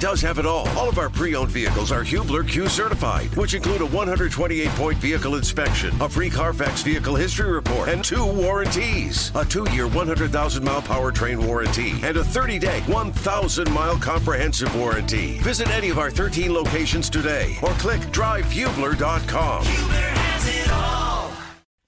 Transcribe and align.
does 0.00 0.20
have 0.20 0.38
it 0.38 0.46
all. 0.46 0.68
All 0.70 0.88
of 0.88 0.98
our 0.98 1.10
pre-owned 1.10 1.50
vehicles 1.50 1.92
are 1.92 2.02
Hubler 2.02 2.44
Q 2.44 2.68
certified, 2.68 3.34
which 3.36 3.54
include 3.54 3.82
a 3.82 3.86
128-point 3.86 4.98
vehicle 4.98 5.34
inspection, 5.36 5.94
a 6.00 6.08
free 6.08 6.30
Carfax 6.30 6.82
vehicle 6.82 7.14
history 7.16 7.50
report, 7.50 7.88
and 7.88 8.04
two 8.04 8.24
warranties. 8.24 9.32
A 9.34 9.44
two-year 9.44 9.88
100,000-mile 9.88 10.82
powertrain 10.82 11.44
warranty 11.44 11.92
and 12.02 12.16
a 12.16 12.22
30-day 12.22 12.80
1,000-mile 12.86 13.98
comprehensive 13.98 14.74
warranty. 14.76 15.38
Visit 15.38 15.68
any 15.70 15.90
of 15.90 15.98
our 15.98 16.10
13 16.10 16.52
locations 16.52 17.10
today 17.10 17.56
or 17.62 17.70
click 17.72 18.00
drivehubler.com. 18.12 19.64
Hubler 19.64 19.94
has 19.94 20.48
it 20.48 20.70
all. 20.72 21.32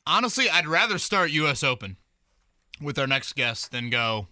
Honestly, 0.06 0.51
I'd 0.51 0.66
rather 0.66 0.98
start 0.98 1.30
U.S. 1.30 1.62
Open 1.62 1.97
with 2.80 2.98
our 2.98 3.06
next 3.06 3.34
guest 3.34 3.70
than 3.70 3.91
go 3.91 4.27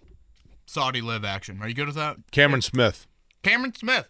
Saudi 0.67 1.01
live 1.01 1.25
action. 1.25 1.63
Are 1.63 1.69
you 1.69 1.75
good 1.75 1.87
with 1.87 1.97
that? 1.97 2.17
Cameron 2.31 2.63
Smith. 2.63 3.07
Cameron 3.43 3.75
Smith. 3.75 4.09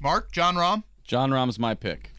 Mark, 0.00 0.32
Jon 0.32 0.54
Rahm, 0.56 0.82
Jon 1.04 1.30
Rahm's 1.30 1.58
my 1.58 1.74
pick. 1.74 2.10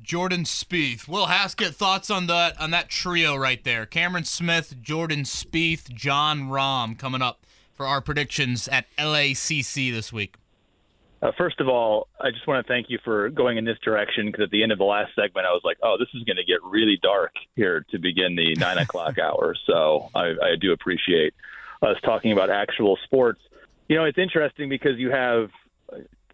Jordan 0.00 0.44
Spieth. 0.44 1.08
Will 1.08 1.26
Haskett, 1.26 1.74
thoughts 1.74 2.10
on 2.10 2.26
that 2.26 2.60
on 2.60 2.70
that 2.70 2.88
trio 2.90 3.36
right 3.36 3.62
there? 3.64 3.86
Cameron 3.86 4.24
Smith, 4.24 4.80
Jordan 4.82 5.22
Spieth, 5.22 5.92
Jon 5.92 6.48
Rahm 6.48 6.98
coming 6.98 7.22
up 7.22 7.46
for 7.74 7.86
our 7.86 8.00
predictions 8.00 8.68
at 8.68 8.86
LACC 8.98 9.92
this 9.92 10.12
week. 10.12 10.36
Uh, 11.22 11.32
first 11.38 11.58
of 11.58 11.68
all, 11.68 12.08
I 12.20 12.30
just 12.30 12.46
want 12.46 12.64
to 12.64 12.70
thank 12.70 12.90
you 12.90 12.98
for 13.02 13.30
going 13.30 13.56
in 13.56 13.64
this 13.64 13.78
direction 13.82 14.26
because 14.26 14.42
at 14.42 14.50
the 14.50 14.62
end 14.62 14.72
of 14.72 14.78
the 14.78 14.84
last 14.84 15.14
segment, 15.14 15.46
I 15.46 15.52
was 15.52 15.62
like, 15.64 15.78
"Oh, 15.82 15.96
this 15.98 16.08
is 16.12 16.22
going 16.24 16.36
to 16.36 16.44
get 16.44 16.62
really 16.62 16.98
dark 17.02 17.32
here 17.56 17.86
to 17.90 17.98
begin 17.98 18.36
the 18.36 18.54
nine 18.56 18.76
o'clock 18.76 19.18
hour." 19.22 19.56
So 19.66 20.10
I, 20.14 20.34
I 20.42 20.56
do 20.60 20.72
appreciate 20.72 21.32
us 21.80 21.96
talking 22.04 22.32
about 22.32 22.50
actual 22.50 22.98
sports. 23.04 23.40
You 23.88 23.96
know, 23.96 24.04
it's 24.04 24.18
interesting 24.18 24.68
because 24.68 24.98
you 24.98 25.10
have, 25.10 25.50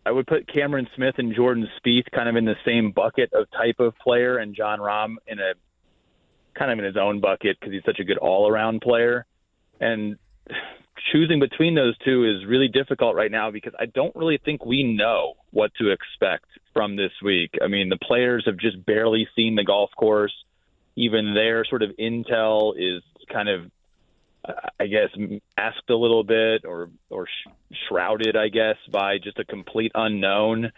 I 0.06 0.12
would 0.12 0.27
put 0.27 0.53
Cameron 0.53 0.87
Smith 0.95 1.17
and 1.19 1.34
Jordan 1.34 1.69
Spieth 1.79 2.11
kind 2.15 2.29
of 2.29 2.37
in 2.37 2.45
the 2.45 2.55
same 2.65 2.93
bucket 2.93 3.33
of 3.33 3.51
type 3.51 3.81
of 3.81 3.98
player, 3.98 4.39
and 4.39 4.55
Jon 4.55 4.79
Rahm 4.79 5.17
in 5.27 5.39
a 5.41 5.55
kind 6.59 6.71
of 6.71 6.78
in 6.78 6.84
his 6.84 6.97
own 6.97 7.21
bucket 7.21 7.59
because 7.59 7.73
he's 7.73 7.84
such 7.84 7.98
a 7.98 8.05
good 8.05 8.19
all-around 8.19 8.81
player. 8.81 9.27
And 9.81 10.17
choosing 11.12 11.41
between 11.41 11.75
those 11.75 11.97
two 11.98 12.25
is 12.25 12.47
really 12.47 12.69
difficult 12.69 13.17
right 13.17 13.31
now 13.31 13.51
because 13.51 13.73
I 13.78 13.87
don't 13.87 14.15
really 14.15 14.39
think 14.45 14.65
we 14.65 14.83
know 14.84 15.34
what 15.51 15.73
to 15.81 15.91
expect 15.91 16.47
from 16.73 16.97
this 16.97 17.12
week. 17.25 17.55
I 17.62 17.67
mean, 17.67 17.89
the 17.89 17.98
players 17.98 18.45
have 18.47 18.59
just 18.59 18.84
barely 18.84 19.27
seen 19.34 19.56
the 19.56 19.65
golf 19.65 19.91
course. 19.97 20.34
Even 20.97 21.34
their 21.34 21.65
sort 21.65 21.83
of 21.83 21.91
intel 21.98 22.75
is 22.77 23.03
kind 23.33 23.48
of, 23.48 23.71
I 24.44 24.86
guess, 24.86 25.10
asked 25.56 25.91
a 25.91 25.94
little 25.94 26.24
bit 26.24 26.64
or 26.64 26.91
or 27.10 27.27
sh- 27.27 27.74
shrouded, 27.88 28.36
I 28.36 28.48
guess, 28.48 28.77
by 28.91 29.19
just 29.19 29.38
a 29.38 29.44
complete 29.44 29.92
unknown. 29.94 30.72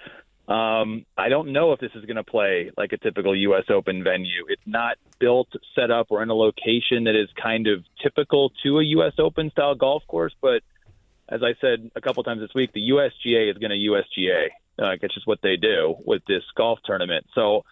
Um, 0.49 1.07
I 1.17 1.29
don't 1.29 1.53
know 1.53 1.73
if 1.73 1.79
this 1.79 1.93
is 1.95 2.05
going 2.05 2.17
to 2.17 2.25
play 2.25 2.73
like 2.77 2.93
a 2.93 2.99
typical 2.99 3.35
U.S. 3.35 3.65
Open 3.71 4.03
venue. 4.03 4.45
It's 4.49 4.63
not 4.67 4.97
built, 5.21 5.49
set 5.77 5.91
up, 5.91 6.09
or 6.11 6.23
in 6.23 6.31
a 6.31 6.35
location 6.35 7.05
that 7.05 7.15
is 7.15 7.29
kind 7.41 7.69
of 7.69 7.85
typical 8.03 8.51
to 8.65 8.81
a 8.81 8.85
U.S. 8.85 9.13
Open 9.19 9.51
style 9.51 9.77
golf 9.77 10.03
course. 10.09 10.35
But 10.41 10.63
as 11.29 11.43
I 11.43 11.55
said 11.61 11.91
a 11.95 12.01
couple 12.01 12.23
times 12.25 12.41
this 12.41 12.55
week, 12.55 12.73
the 12.73 12.91
USGA 12.91 13.51
is 13.51 13.59
going 13.59 13.71
to 13.71 13.77
USGA. 13.77 14.49
Like 14.79 15.01
it's 15.03 15.15
just 15.15 15.27
what 15.27 15.39
they 15.43 15.57
do 15.57 15.95
with 16.05 16.23
this 16.27 16.43
golf 16.57 16.81
tournament. 16.85 17.27
So 17.35 17.65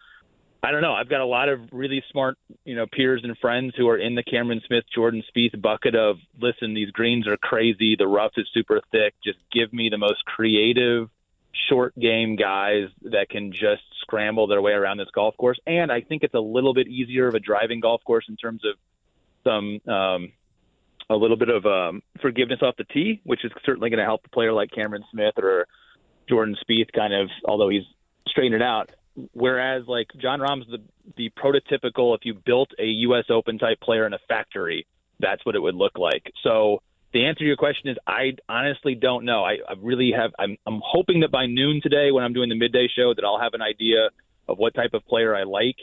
I 0.63 0.73
don't 0.73 0.83
know. 0.83 0.93
I've 0.93 1.09
got 1.09 1.23
a 1.23 1.27
lot 1.27 1.49
of 1.49 1.61
really 1.73 2.03
smart, 2.11 2.37
you 2.65 2.75
know, 2.75 2.87
peers 2.87 3.23
and 3.25 3.37
friends 3.39 3.73
who 3.77 3.89
are 3.89 3.97
in 3.97 4.15
the 4.15 4.23
Cameron 4.23 4.61
Smith, 4.67 4.85
Jordan 4.95 5.23
Spieth 5.35 5.61
bucket 5.61 5.95
of 5.95 6.17
listen, 6.39 6.75
these 6.75 6.91
greens 6.91 7.27
are 7.27 7.39
crazy, 7.39 7.97
the 7.99 8.07
rough 8.07 8.33
is 8.37 8.47
super 8.53 8.81
thick. 8.93 9.15
Just 9.25 9.39
give 9.51 9.73
me 9.73 9.89
the 9.89 9.97
most 9.97 10.25
creative 10.27 11.09
short 11.69 11.99
game 11.99 12.37
guys 12.37 12.89
that 13.03 13.29
can 13.31 13.53
just 13.53 13.83
scramble 14.03 14.47
their 14.47 14.61
way 14.61 14.73
around 14.73 14.99
this 14.99 15.09
golf 15.15 15.37
course. 15.37 15.59
And 15.67 15.91
I 15.91 16.03
think 16.03 16.23
it's 16.25 16.35
a 16.35 16.41
little 16.41 16.75
bit 16.75 16.89
easier 16.89 17.27
of 17.27 17.35
a 17.35 17.41
driving 17.41 17.81
golf 17.81 18.03
course 18.05 18.27
in 18.29 18.37
terms 18.37 18.63
of 18.65 18.77
some 19.45 19.81
um, 19.93 20.33
a 21.09 21.17
little 21.17 21.37
bit 21.37 21.49
of 21.49 21.65
um, 21.65 22.03
forgiveness 22.21 22.61
off 22.63 22.77
the 22.77 22.85
tee, 22.85 23.21
which 23.25 23.45
is 23.45 23.53
certainly 23.65 23.91
going 23.91 23.99
to 23.99 24.05
help 24.05 24.23
a 24.27 24.29
player 24.29 24.53
like 24.53 24.71
Cameron 24.71 25.05
Smith 25.11 25.35
or 25.39 25.67
Jordan 26.29 26.57
Spieth, 26.63 26.93
kind 26.93 27.15
of. 27.15 27.31
Although 27.45 27.71
he's 27.71 27.85
straightened 28.29 28.63
out. 28.63 28.91
Whereas 29.33 29.85
like 29.87 30.09
Jon 30.21 30.41
Rahm's 30.41 30.67
the 30.71 30.79
the 31.17 31.31
prototypical 31.31 32.15
if 32.15 32.25
you 32.25 32.35
built 32.35 32.71
a 32.79 32.85
U.S. 32.85 33.25
Open 33.31 33.59
type 33.59 33.81
player 33.81 34.07
in 34.07 34.13
a 34.13 34.19
factory, 34.29 34.87
that's 35.19 35.45
what 35.45 35.55
it 35.55 35.61
would 35.61 35.75
look 35.75 35.99
like. 35.99 36.33
So 36.43 36.83
the 37.13 37.27
answer 37.27 37.41
to 37.41 37.45
your 37.45 37.57
question 37.57 37.89
is 37.91 37.97
I 38.07 38.33
honestly 38.49 38.95
don't 38.95 39.25
know. 39.25 39.45
I, 39.45 39.59
I 39.69 39.75
really 39.79 40.13
have. 40.17 40.33
I'm, 40.39 40.57
I'm 40.67 40.81
hoping 40.85 41.21
that 41.21 41.31
by 41.31 41.47
noon 41.47 41.81
today, 41.83 42.13
when 42.13 42.25
I'm 42.25 42.33
doing 42.33 42.49
the 42.49 42.59
midday 42.59 42.89
show, 42.95 43.15
that 43.15 43.25
I'll 43.25 43.41
have 43.41 43.55
an 43.55 43.63
idea 43.63 44.11
of 44.49 44.59
what 44.59 44.75
type 44.75 44.95
of 44.95 45.05
player 45.07 45.35
I 45.35 45.45
like. 45.45 45.77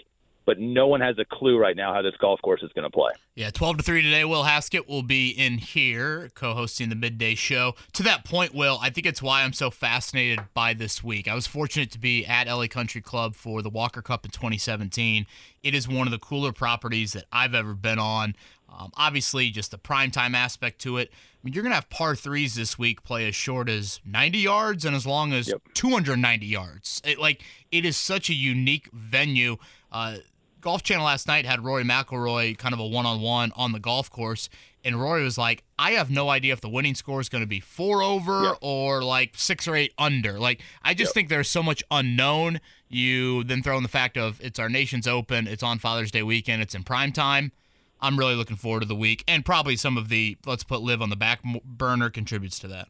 But 0.48 0.60
no 0.60 0.88
one 0.88 1.02
has 1.02 1.20
a 1.20 1.26
clue 1.26 1.60
right 1.60 1.76
now 1.76 1.94
how 1.94 2.02
this 2.02 2.16
golf 2.22 2.42
course 2.42 2.64
is 2.64 2.72
going 2.74 2.84
to 2.84 2.90
play. 2.90 3.12
Yeah, 3.36 3.50
12 3.50 3.78
to 3.78 3.84
3 3.84 4.02
today. 4.02 4.24
Will 4.24 4.44
Haskett 4.44 4.88
will 4.88 5.04
be 5.04 5.30
in 5.30 5.58
here 5.58 6.32
co 6.36 6.54
hosting 6.54 6.88
the 6.88 6.96
midday 6.96 7.36
show. 7.36 7.76
To 7.94 8.04
that 8.04 8.24
point, 8.24 8.56
Will, 8.56 8.80
I 8.82 8.90
think 8.90 9.06
it's 9.06 9.22
why 9.22 9.44
I'm 9.44 9.52
so 9.52 9.70
fascinated 9.70 10.40
by 10.54 10.74
this 10.74 11.04
week. 11.04 11.28
I 11.28 11.36
was 11.36 11.46
fortunate 11.46 11.92
to 11.92 12.00
be 12.00 12.26
at 12.26 12.48
LA 12.48 12.68
Country 12.68 13.02
Club 13.02 13.36
for 13.36 13.62
the 13.62 13.70
Walker 13.70 14.02
Cup 14.02 14.24
in 14.24 14.32
2017. 14.32 15.28
It 15.64 15.76
is 15.76 15.86
one 15.86 16.08
of 16.08 16.12
the 16.12 16.18
cooler 16.18 16.54
properties 16.54 17.12
that 17.12 17.26
I've 17.30 17.54
ever 17.54 17.74
been 17.74 18.00
on. 18.00 18.34
Um, 18.70 18.92
obviously, 18.96 19.50
just 19.50 19.72
the 19.72 19.78
prime 19.78 20.12
time 20.12 20.34
aspect 20.34 20.80
to 20.80 20.98
it. 20.98 21.10
I 21.12 21.38
mean, 21.44 21.54
you're 21.54 21.64
going 21.64 21.72
to 21.72 21.76
have 21.76 21.90
par 21.90 22.16
threes 22.16 22.56
this 22.56 22.80
week 22.80 23.04
play 23.04 23.28
as 23.28 23.36
short 23.36 23.70
as 23.70 24.00
90 24.06 24.38
yards 24.38 24.86
and 24.86 24.96
as 24.96 25.06
long 25.06 25.34
as 25.34 25.50
yep. 25.50 25.62
290 25.74 26.46
yards. 26.46 27.02
It, 27.06 27.20
like, 27.20 27.44
it 27.72 27.86
is 27.86 27.98
such 27.98 28.30
a 28.30 28.34
unique 28.34 28.90
venue. 28.94 29.58
Uh, 29.92 30.18
Golf 30.62 30.84
Channel 30.84 31.06
last 31.06 31.28
night 31.28 31.46
had 31.46 31.64
Rory 31.64 31.84
McIlroy 31.84 32.58
kind 32.58 32.74
of 32.74 32.80
a 32.80 32.88
one-on-one 32.88 33.52
on 33.56 33.72
the 33.72 33.80
golf 33.80 34.10
course, 34.10 34.50
and 34.84 35.00
Rory 35.00 35.24
was 35.24 35.38
like, 35.38 35.64
"I 35.78 35.92
have 35.92 36.10
no 36.10 36.30
idea 36.30 36.54
if 36.54 36.62
the 36.62 36.70
winning 36.70 36.96
score 36.96 37.22
is 37.22 37.30
going 37.30 37.44
to 37.44 37.48
be 37.48 37.60
four 37.60 38.02
over 38.02 38.44
yep. 38.44 38.58
or 38.62 39.04
like 39.04 39.34
six 39.36 39.68
or 39.68 39.76
eight 39.76 39.94
under." 39.98 40.40
Like, 40.40 40.62
I 40.84 40.94
just 40.94 41.10
yep. 41.10 41.14
think 41.14 41.30
there's 41.30 41.50
so 41.50 41.62
much 41.62 41.84
unknown. 41.92 42.60
You 42.90 43.44
then 43.44 43.62
throw 43.62 43.78
in 43.78 43.84
the 43.84 43.90
fact 43.90 44.18
of 44.18 44.40
it's 44.42 44.60
our 44.60 44.70
nation's 44.70 45.08
open, 45.08 45.48
it's 45.48 45.64
on 45.64 45.80
Father's 45.80 46.12
Day 46.12 46.24
weekend, 46.24 46.62
it's 46.62 46.76
in 46.76 46.84
prime 46.84 47.12
time. 47.12 47.52
I'm 48.00 48.18
really 48.18 48.36
looking 48.36 48.58
forward 48.58 48.82
to 48.82 48.86
the 48.86 48.96
week, 48.96 49.24
and 49.28 49.44
probably 49.44 49.76
some 49.76 49.98
of 49.98 50.10
the 50.10 50.38
let's 50.46 50.64
put 50.64 50.82
LIV 50.82 51.02
on 51.02 51.10
the 51.10 51.16
back 51.16 51.42
burner 51.66 52.10
contributes 52.10 52.60
to 52.60 52.68
that. 52.70 52.90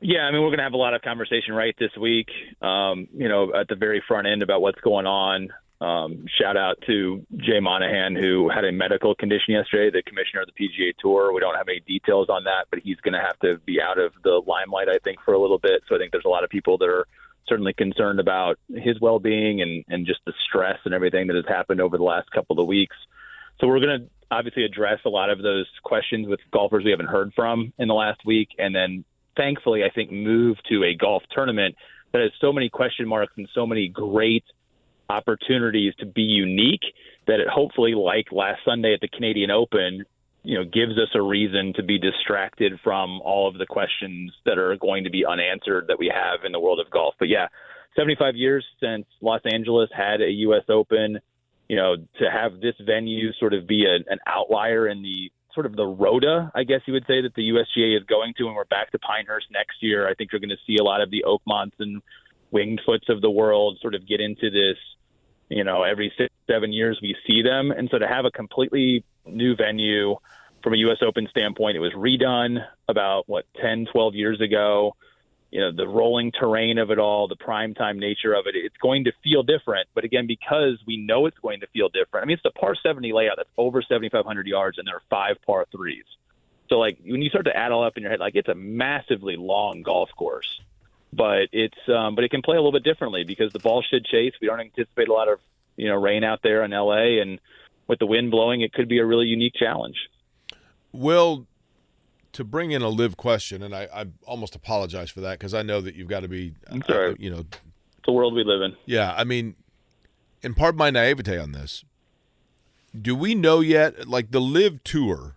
Yeah, 0.00 0.20
I 0.20 0.32
mean, 0.32 0.42
we're 0.42 0.48
going 0.48 0.58
to 0.58 0.64
have 0.64 0.74
a 0.74 0.78
lot 0.78 0.92
of 0.92 1.00
conversation 1.00 1.54
right 1.54 1.74
this 1.78 1.92
week. 1.98 2.28
Um, 2.60 3.08
you 3.16 3.28
know, 3.28 3.54
at 3.54 3.68
the 3.68 3.74
very 3.74 4.02
front 4.06 4.26
end 4.26 4.42
about 4.42 4.60
what's 4.60 4.80
going 4.82 5.06
on. 5.06 5.48
Um, 5.84 6.24
shout 6.40 6.56
out 6.56 6.78
to 6.86 7.26
Jay 7.36 7.60
Monahan, 7.60 8.16
who 8.16 8.48
had 8.48 8.64
a 8.64 8.72
medical 8.72 9.14
condition 9.14 9.52
yesterday, 9.52 9.90
the 9.90 10.02
commissioner 10.02 10.40
of 10.40 10.48
the 10.48 10.52
PGA 10.52 10.96
Tour. 10.98 11.34
We 11.34 11.40
don't 11.40 11.56
have 11.56 11.68
any 11.68 11.80
details 11.80 12.30
on 12.30 12.44
that, 12.44 12.68
but 12.70 12.78
he's 12.78 12.96
going 13.00 13.12
to 13.12 13.20
have 13.20 13.38
to 13.40 13.58
be 13.66 13.82
out 13.82 13.98
of 13.98 14.12
the 14.22 14.40
limelight, 14.46 14.88
I 14.88 14.96
think, 15.04 15.20
for 15.22 15.34
a 15.34 15.38
little 15.38 15.58
bit. 15.58 15.82
So 15.86 15.94
I 15.94 15.98
think 15.98 16.10
there's 16.12 16.24
a 16.24 16.30
lot 16.30 16.42
of 16.42 16.48
people 16.48 16.78
that 16.78 16.88
are 16.88 17.06
certainly 17.46 17.74
concerned 17.74 18.18
about 18.18 18.58
his 18.74 18.98
well-being 18.98 19.60
and, 19.60 19.84
and 19.88 20.06
just 20.06 20.20
the 20.24 20.32
stress 20.48 20.78
and 20.86 20.94
everything 20.94 21.26
that 21.26 21.36
has 21.36 21.44
happened 21.46 21.82
over 21.82 21.98
the 21.98 22.04
last 22.04 22.30
couple 22.30 22.58
of 22.58 22.66
weeks. 22.66 22.96
So 23.60 23.66
we're 23.66 23.80
going 23.80 24.00
to 24.00 24.06
obviously 24.30 24.64
address 24.64 25.00
a 25.04 25.10
lot 25.10 25.28
of 25.28 25.42
those 25.42 25.66
questions 25.82 26.26
with 26.26 26.40
golfers 26.50 26.82
we 26.82 26.92
haven't 26.92 27.08
heard 27.08 27.34
from 27.34 27.74
in 27.78 27.88
the 27.88 27.94
last 27.94 28.24
week, 28.24 28.48
and 28.58 28.74
then 28.74 29.04
thankfully, 29.36 29.84
I 29.84 29.90
think 29.90 30.10
move 30.10 30.56
to 30.70 30.82
a 30.82 30.94
golf 30.94 31.24
tournament 31.30 31.74
that 32.12 32.22
has 32.22 32.30
so 32.40 32.54
many 32.54 32.70
question 32.70 33.06
marks 33.06 33.34
and 33.36 33.48
so 33.52 33.66
many 33.66 33.88
great 33.88 34.44
opportunities 35.08 35.94
to 35.98 36.06
be 36.06 36.22
unique 36.22 36.84
that 37.26 37.40
it 37.40 37.48
hopefully, 37.48 37.94
like 37.94 38.26
last 38.32 38.60
Sunday 38.64 38.94
at 38.94 39.00
the 39.00 39.08
Canadian 39.08 39.50
Open, 39.50 40.04
you 40.42 40.58
know, 40.58 40.64
gives 40.64 40.98
us 40.98 41.08
a 41.14 41.22
reason 41.22 41.72
to 41.76 41.82
be 41.82 41.98
distracted 41.98 42.78
from 42.84 43.20
all 43.22 43.48
of 43.48 43.56
the 43.56 43.66
questions 43.66 44.32
that 44.44 44.58
are 44.58 44.76
going 44.76 45.04
to 45.04 45.10
be 45.10 45.24
unanswered 45.24 45.86
that 45.88 45.98
we 45.98 46.12
have 46.14 46.44
in 46.44 46.52
the 46.52 46.60
world 46.60 46.80
of 46.80 46.90
golf. 46.90 47.14
But 47.18 47.28
yeah, 47.28 47.48
75 47.96 48.36
years 48.36 48.64
since 48.80 49.06
Los 49.22 49.40
Angeles 49.50 49.88
had 49.96 50.20
a 50.20 50.30
U.S. 50.30 50.64
Open 50.68 51.18
you 51.68 51.76
know, 51.76 51.96
to 51.96 52.30
have 52.30 52.60
this 52.60 52.74
venue 52.84 53.32
sort 53.34 53.54
of 53.54 53.66
be 53.66 53.86
a, 53.86 53.96
an 54.10 54.18
outlier 54.26 54.88
in 54.88 55.02
the 55.02 55.30
sort 55.54 55.66
of 55.66 55.76
the 55.76 55.86
rota, 55.86 56.50
I 56.54 56.64
guess 56.64 56.80
you 56.86 56.92
would 56.94 57.06
say 57.06 57.22
that 57.22 57.34
the 57.36 57.50
USGA 57.50 57.96
is 57.96 58.04
going 58.04 58.34
to, 58.38 58.46
and 58.46 58.56
we're 58.56 58.64
back 58.64 58.90
to 58.90 58.98
Pinehurst 58.98 59.46
next 59.52 59.76
year. 59.80 60.08
I 60.08 60.14
think 60.14 60.32
you're 60.32 60.40
going 60.40 60.50
to 60.50 60.56
see 60.66 60.76
a 60.78 60.82
lot 60.82 61.00
of 61.00 61.10
the 61.10 61.24
Oakmonts 61.26 61.78
and 61.78 62.02
Winged 62.54 62.80
Foots 62.86 63.08
of 63.10 63.20
the 63.20 63.30
world 63.30 63.78
sort 63.82 63.94
of 63.94 64.08
get 64.08 64.20
into 64.20 64.50
this. 64.50 64.78
You 65.50 65.64
know, 65.64 65.82
every 65.82 66.10
six, 66.16 66.32
seven 66.46 66.72
years 66.72 66.98
we 67.02 67.14
see 67.26 67.42
them, 67.42 67.70
and 67.70 67.90
so 67.90 67.98
to 67.98 68.08
have 68.08 68.24
a 68.24 68.30
completely 68.30 69.04
new 69.26 69.54
venue 69.54 70.16
from 70.62 70.72
a 70.72 70.76
U.S. 70.78 70.98
Open 71.02 71.28
standpoint, 71.28 71.76
it 71.76 71.80
was 71.80 71.92
redone 71.92 72.64
about 72.88 73.28
what 73.28 73.44
10, 73.60 73.88
12 73.92 74.14
years 74.14 74.40
ago 74.40 74.96
you 75.54 75.60
know 75.60 75.70
the 75.70 75.86
rolling 75.86 76.32
terrain 76.32 76.78
of 76.78 76.90
it 76.90 76.98
all, 76.98 77.28
the 77.28 77.36
prime 77.36 77.74
time 77.74 78.00
nature 78.00 78.34
of 78.34 78.48
it. 78.48 78.56
It's 78.56 78.76
going 78.78 79.04
to 79.04 79.12
feel 79.22 79.44
different, 79.44 79.88
but 79.94 80.02
again, 80.02 80.26
because 80.26 80.80
we 80.84 80.96
know 80.96 81.26
it's 81.26 81.38
going 81.38 81.60
to 81.60 81.68
feel 81.68 81.88
different. 81.88 82.24
I 82.24 82.26
mean, 82.26 82.36
it's 82.36 82.44
a 82.44 82.58
par 82.58 82.74
70 82.74 83.12
layout 83.12 83.36
that's 83.36 83.48
over 83.56 83.80
7,500 83.80 84.48
yards, 84.48 84.78
and 84.78 84.86
there 84.88 84.96
are 84.96 85.02
five 85.08 85.36
par 85.46 85.66
threes. 85.70 86.04
So 86.68 86.80
like 86.80 86.98
when 87.04 87.22
you 87.22 87.28
start 87.28 87.44
to 87.44 87.56
add 87.56 87.70
all 87.70 87.84
up 87.84 87.96
in 87.96 88.02
your 88.02 88.10
head, 88.10 88.18
like 88.18 88.34
it's 88.34 88.48
a 88.48 88.54
massively 88.56 89.36
long 89.36 89.82
golf 89.82 90.10
course, 90.16 90.60
but 91.16 91.48
it's 91.52 91.78
um, 91.88 92.14
but 92.14 92.24
it 92.24 92.30
can 92.30 92.42
play 92.42 92.56
a 92.56 92.60
little 92.60 92.72
bit 92.72 92.84
differently 92.84 93.24
because 93.24 93.52
the 93.52 93.58
ball 93.58 93.82
should 93.82 94.04
chase. 94.04 94.32
We 94.40 94.46
don't 94.46 94.60
anticipate 94.60 95.08
a 95.08 95.12
lot 95.12 95.28
of 95.28 95.38
you 95.76 95.88
know 95.88 95.96
rain 95.96 96.24
out 96.24 96.40
there 96.42 96.64
in 96.64 96.70
LA, 96.70 97.20
and 97.20 97.40
with 97.86 97.98
the 97.98 98.06
wind 98.06 98.30
blowing, 98.30 98.60
it 98.60 98.72
could 98.72 98.88
be 98.88 98.98
a 98.98 99.06
really 99.06 99.26
unique 99.26 99.54
challenge. 99.54 99.96
Will 100.92 101.46
to 102.32 102.44
bring 102.44 102.72
in 102.72 102.82
a 102.82 102.88
LIV 102.88 103.16
question, 103.16 103.62
and 103.62 103.74
I, 103.74 103.88
I 103.94 104.06
almost 104.26 104.54
apologize 104.54 105.10
for 105.10 105.20
that 105.20 105.38
because 105.38 105.54
I 105.54 105.62
know 105.62 105.80
that 105.80 105.94
you've 105.94 106.08
got 106.08 106.20
to 106.20 106.28
be, 106.28 106.54
uh, 106.68 107.14
you 107.16 107.30
know, 107.30 107.40
it's 107.40 107.60
the 108.04 108.12
world 108.12 108.34
we 108.34 108.44
live 108.44 108.60
in. 108.60 108.76
Yeah, 108.86 109.14
I 109.16 109.24
mean, 109.24 109.54
in 110.42 110.54
part 110.54 110.76
my 110.76 110.90
naivete 110.90 111.38
on 111.38 111.52
this, 111.52 111.84
do 113.00 113.14
we 113.14 113.34
know 113.34 113.60
yet, 113.60 114.08
like 114.08 114.30
the 114.32 114.40
LIV 114.40 114.82
tour? 114.84 115.36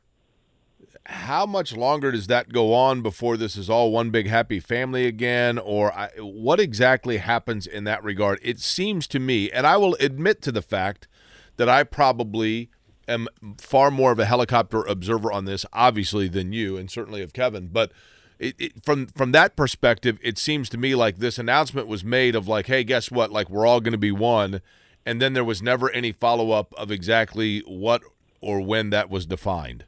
How 1.10 1.46
much 1.46 1.76
longer 1.76 2.12
does 2.12 2.28
that 2.28 2.52
go 2.52 2.74
on 2.74 3.02
before 3.02 3.38
this 3.38 3.56
is 3.56 3.70
all 3.70 3.92
one 3.92 4.10
big 4.10 4.28
happy 4.28 4.60
family 4.60 5.06
again, 5.06 5.58
or 5.58 5.94
I, 5.94 6.10
what 6.20 6.60
exactly 6.60 7.18
happens 7.18 7.66
in 7.66 7.86
that 7.86 8.04
regard? 8.04 8.40
It 8.42 8.60
seems 8.60 9.08
to 9.08 9.20
me, 9.20 9.50
and 9.50 9.66
I 9.66 9.78
will 9.78 9.96
admit 10.02 10.42
to 10.42 10.52
the 10.52 10.62
fact 10.62 11.08
that 11.56 11.70
I 11.70 11.84
probably 11.84 12.70
am 13.08 13.30
far 13.58 13.90
more 13.90 14.12
of 14.12 14.20
a 14.20 14.26
helicopter 14.26 14.84
observer 14.84 15.32
on 15.32 15.46
this, 15.46 15.66
obviously, 15.72 16.28
than 16.28 16.52
you, 16.52 16.76
and 16.76 16.92
certainly 16.92 17.22
of 17.22 17.32
Kevin. 17.32 17.70
But 17.72 17.94
it, 18.38 18.56
it, 18.60 18.86
from 18.86 19.08
from 19.08 19.32
that 19.32 19.56
perspective, 19.56 20.20
it 20.22 20.38
seems 20.38 20.68
to 20.70 20.78
me 20.78 20.94
like 20.94 21.20
this 21.20 21.40
announcement 21.40 21.88
was 21.88 22.04
made 22.04 22.36
of 22.36 22.50
like, 22.50 22.68
hey, 22.68 22.84
guess 22.84 23.10
what? 23.10 23.32
Like 23.32 23.50
we're 23.50 23.66
all 23.66 23.80
going 23.80 23.94
to 23.94 23.98
be 23.98 24.12
one, 24.12 24.62
and 25.06 25.22
then 25.22 25.32
there 25.32 25.46
was 25.46 25.62
never 25.62 25.90
any 25.92 26.12
follow 26.12 26.52
up 26.52 26.74
of 26.76 26.92
exactly 26.92 27.60
what 27.62 28.02
or 28.42 28.62
when 28.62 28.90
that 28.92 29.10
was 29.10 29.26
defined, 29.26 29.86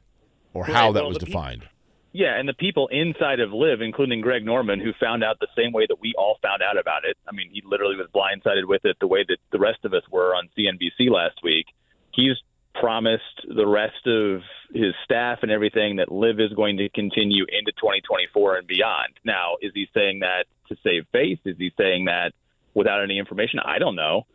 or 0.54 0.64
how 0.64 0.86
well, 0.86 0.92
that 0.94 1.04
was 1.04 1.18
defined. 1.18 1.64
yeah, 2.12 2.38
and 2.38 2.48
the 2.48 2.54
people 2.54 2.88
inside 2.88 3.40
of 3.40 3.52
LIV, 3.52 3.80
including 3.82 4.20
Greg 4.20 4.44
Norman, 4.44 4.80
who 4.80 4.92
found 4.98 5.22
out 5.22 5.38
the 5.40 5.48
same 5.56 5.72
way 5.72 5.86
that 5.88 6.00
we 6.00 6.14
all 6.18 6.38
found 6.42 6.62
out 6.62 6.78
about 6.78 7.04
it. 7.04 7.16
I 7.28 7.32
mean, 7.32 7.50
he 7.52 7.62
literally 7.64 7.96
was 7.96 8.08
blindsided 8.14 8.66
with 8.66 8.84
it 8.84 8.96
the 9.00 9.06
way 9.06 9.24
that 9.28 9.38
the 9.52 9.58
rest 9.58 9.84
of 9.84 9.94
us 9.94 10.02
were 10.10 10.34
on 10.34 10.48
CNBC 10.58 11.10
last 11.10 11.38
week. 11.42 11.66
He's 12.12 12.36
promised 12.74 13.46
the 13.48 13.66
rest 13.66 14.06
of 14.06 14.42
his 14.72 14.94
staff 15.04 15.40
and 15.42 15.50
everything 15.50 15.96
that 15.96 16.10
LIV 16.10 16.40
is 16.40 16.52
going 16.54 16.76
to 16.78 16.88
continue 16.90 17.44
into 17.44 17.72
2024 17.72 18.58
and 18.58 18.66
beyond. 18.66 19.12
Now, 19.24 19.56
is 19.60 19.72
he 19.74 19.86
saying 19.92 20.20
that 20.20 20.44
to 20.68 20.76
save 20.82 21.06
face? 21.12 21.38
Is 21.44 21.56
he 21.58 21.72
saying 21.76 22.04
that 22.06 22.32
without 22.74 23.02
any 23.02 23.18
information? 23.18 23.58
I 23.64 23.78
don't 23.78 23.96
know. 23.96 24.26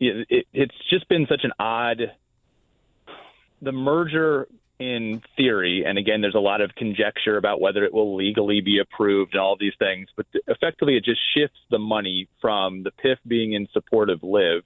It, 0.00 0.26
it, 0.28 0.46
it's 0.52 0.74
just 0.90 1.08
been 1.08 1.26
such 1.28 1.40
an 1.44 1.52
odd. 1.58 2.12
The 3.62 3.72
merger, 3.72 4.48
in 4.78 5.22
theory, 5.36 5.84
and 5.86 5.98
again, 5.98 6.20
there's 6.20 6.34
a 6.34 6.40
lot 6.40 6.60
of 6.60 6.74
conjecture 6.76 7.36
about 7.36 7.60
whether 7.60 7.84
it 7.84 7.92
will 7.92 8.16
legally 8.16 8.60
be 8.60 8.78
approved 8.78 9.34
and 9.34 9.40
all 9.40 9.56
these 9.58 9.72
things, 9.78 10.08
but 10.16 10.26
effectively, 10.46 10.96
it 10.96 11.04
just 11.04 11.20
shifts 11.36 11.58
the 11.70 11.78
money 11.78 12.28
from 12.40 12.84
the 12.84 12.90
PIF 12.90 13.16
being 13.26 13.54
in 13.54 13.66
support 13.72 14.08
of 14.08 14.22
LIV 14.22 14.62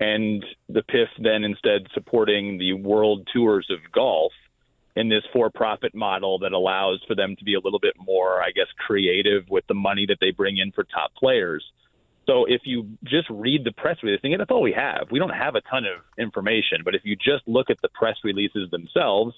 and 0.00 0.44
the 0.68 0.82
PIF 0.82 1.08
then 1.18 1.44
instead 1.44 1.86
supporting 1.92 2.58
the 2.58 2.72
world 2.74 3.28
tours 3.32 3.66
of 3.70 3.78
golf 3.92 4.32
in 4.96 5.08
this 5.08 5.22
for-profit 5.32 5.94
model 5.94 6.38
that 6.40 6.52
allows 6.52 7.02
for 7.06 7.14
them 7.14 7.36
to 7.36 7.44
be 7.44 7.54
a 7.54 7.60
little 7.60 7.78
bit 7.78 7.94
more, 7.98 8.42
I 8.42 8.50
guess, 8.50 8.66
creative 8.86 9.44
with 9.48 9.66
the 9.66 9.74
money 9.74 10.06
that 10.08 10.18
they 10.20 10.30
bring 10.30 10.58
in 10.58 10.72
for 10.72 10.84
top 10.84 11.14
players. 11.14 11.64
So 12.28 12.44
if 12.44 12.62
you 12.64 12.98
just 13.04 13.26
read 13.30 13.64
the 13.64 13.72
press 13.72 13.96
release, 14.02 14.20
and 14.22 14.38
that's 14.38 14.50
all 14.50 14.60
we 14.60 14.74
have. 14.74 15.08
We 15.10 15.18
don't 15.18 15.30
have 15.30 15.54
a 15.54 15.62
ton 15.62 15.84
of 15.86 16.02
information, 16.18 16.82
but 16.84 16.94
if 16.94 17.00
you 17.04 17.16
just 17.16 17.42
look 17.46 17.70
at 17.70 17.80
the 17.80 17.88
press 17.88 18.16
releases 18.22 18.70
themselves, 18.70 19.34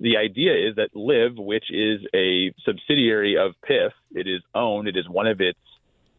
the 0.00 0.16
idea 0.16 0.54
is 0.54 0.76
that 0.76 0.96
LIV, 0.96 1.36
which 1.36 1.66
is 1.70 2.00
a 2.14 2.54
subsidiary 2.64 3.36
of 3.36 3.52
PIF, 3.68 3.90
it 4.12 4.26
is 4.26 4.40
owned, 4.54 4.88
it 4.88 4.96
is 4.96 5.06
one 5.08 5.26
of 5.26 5.40
its 5.42 5.58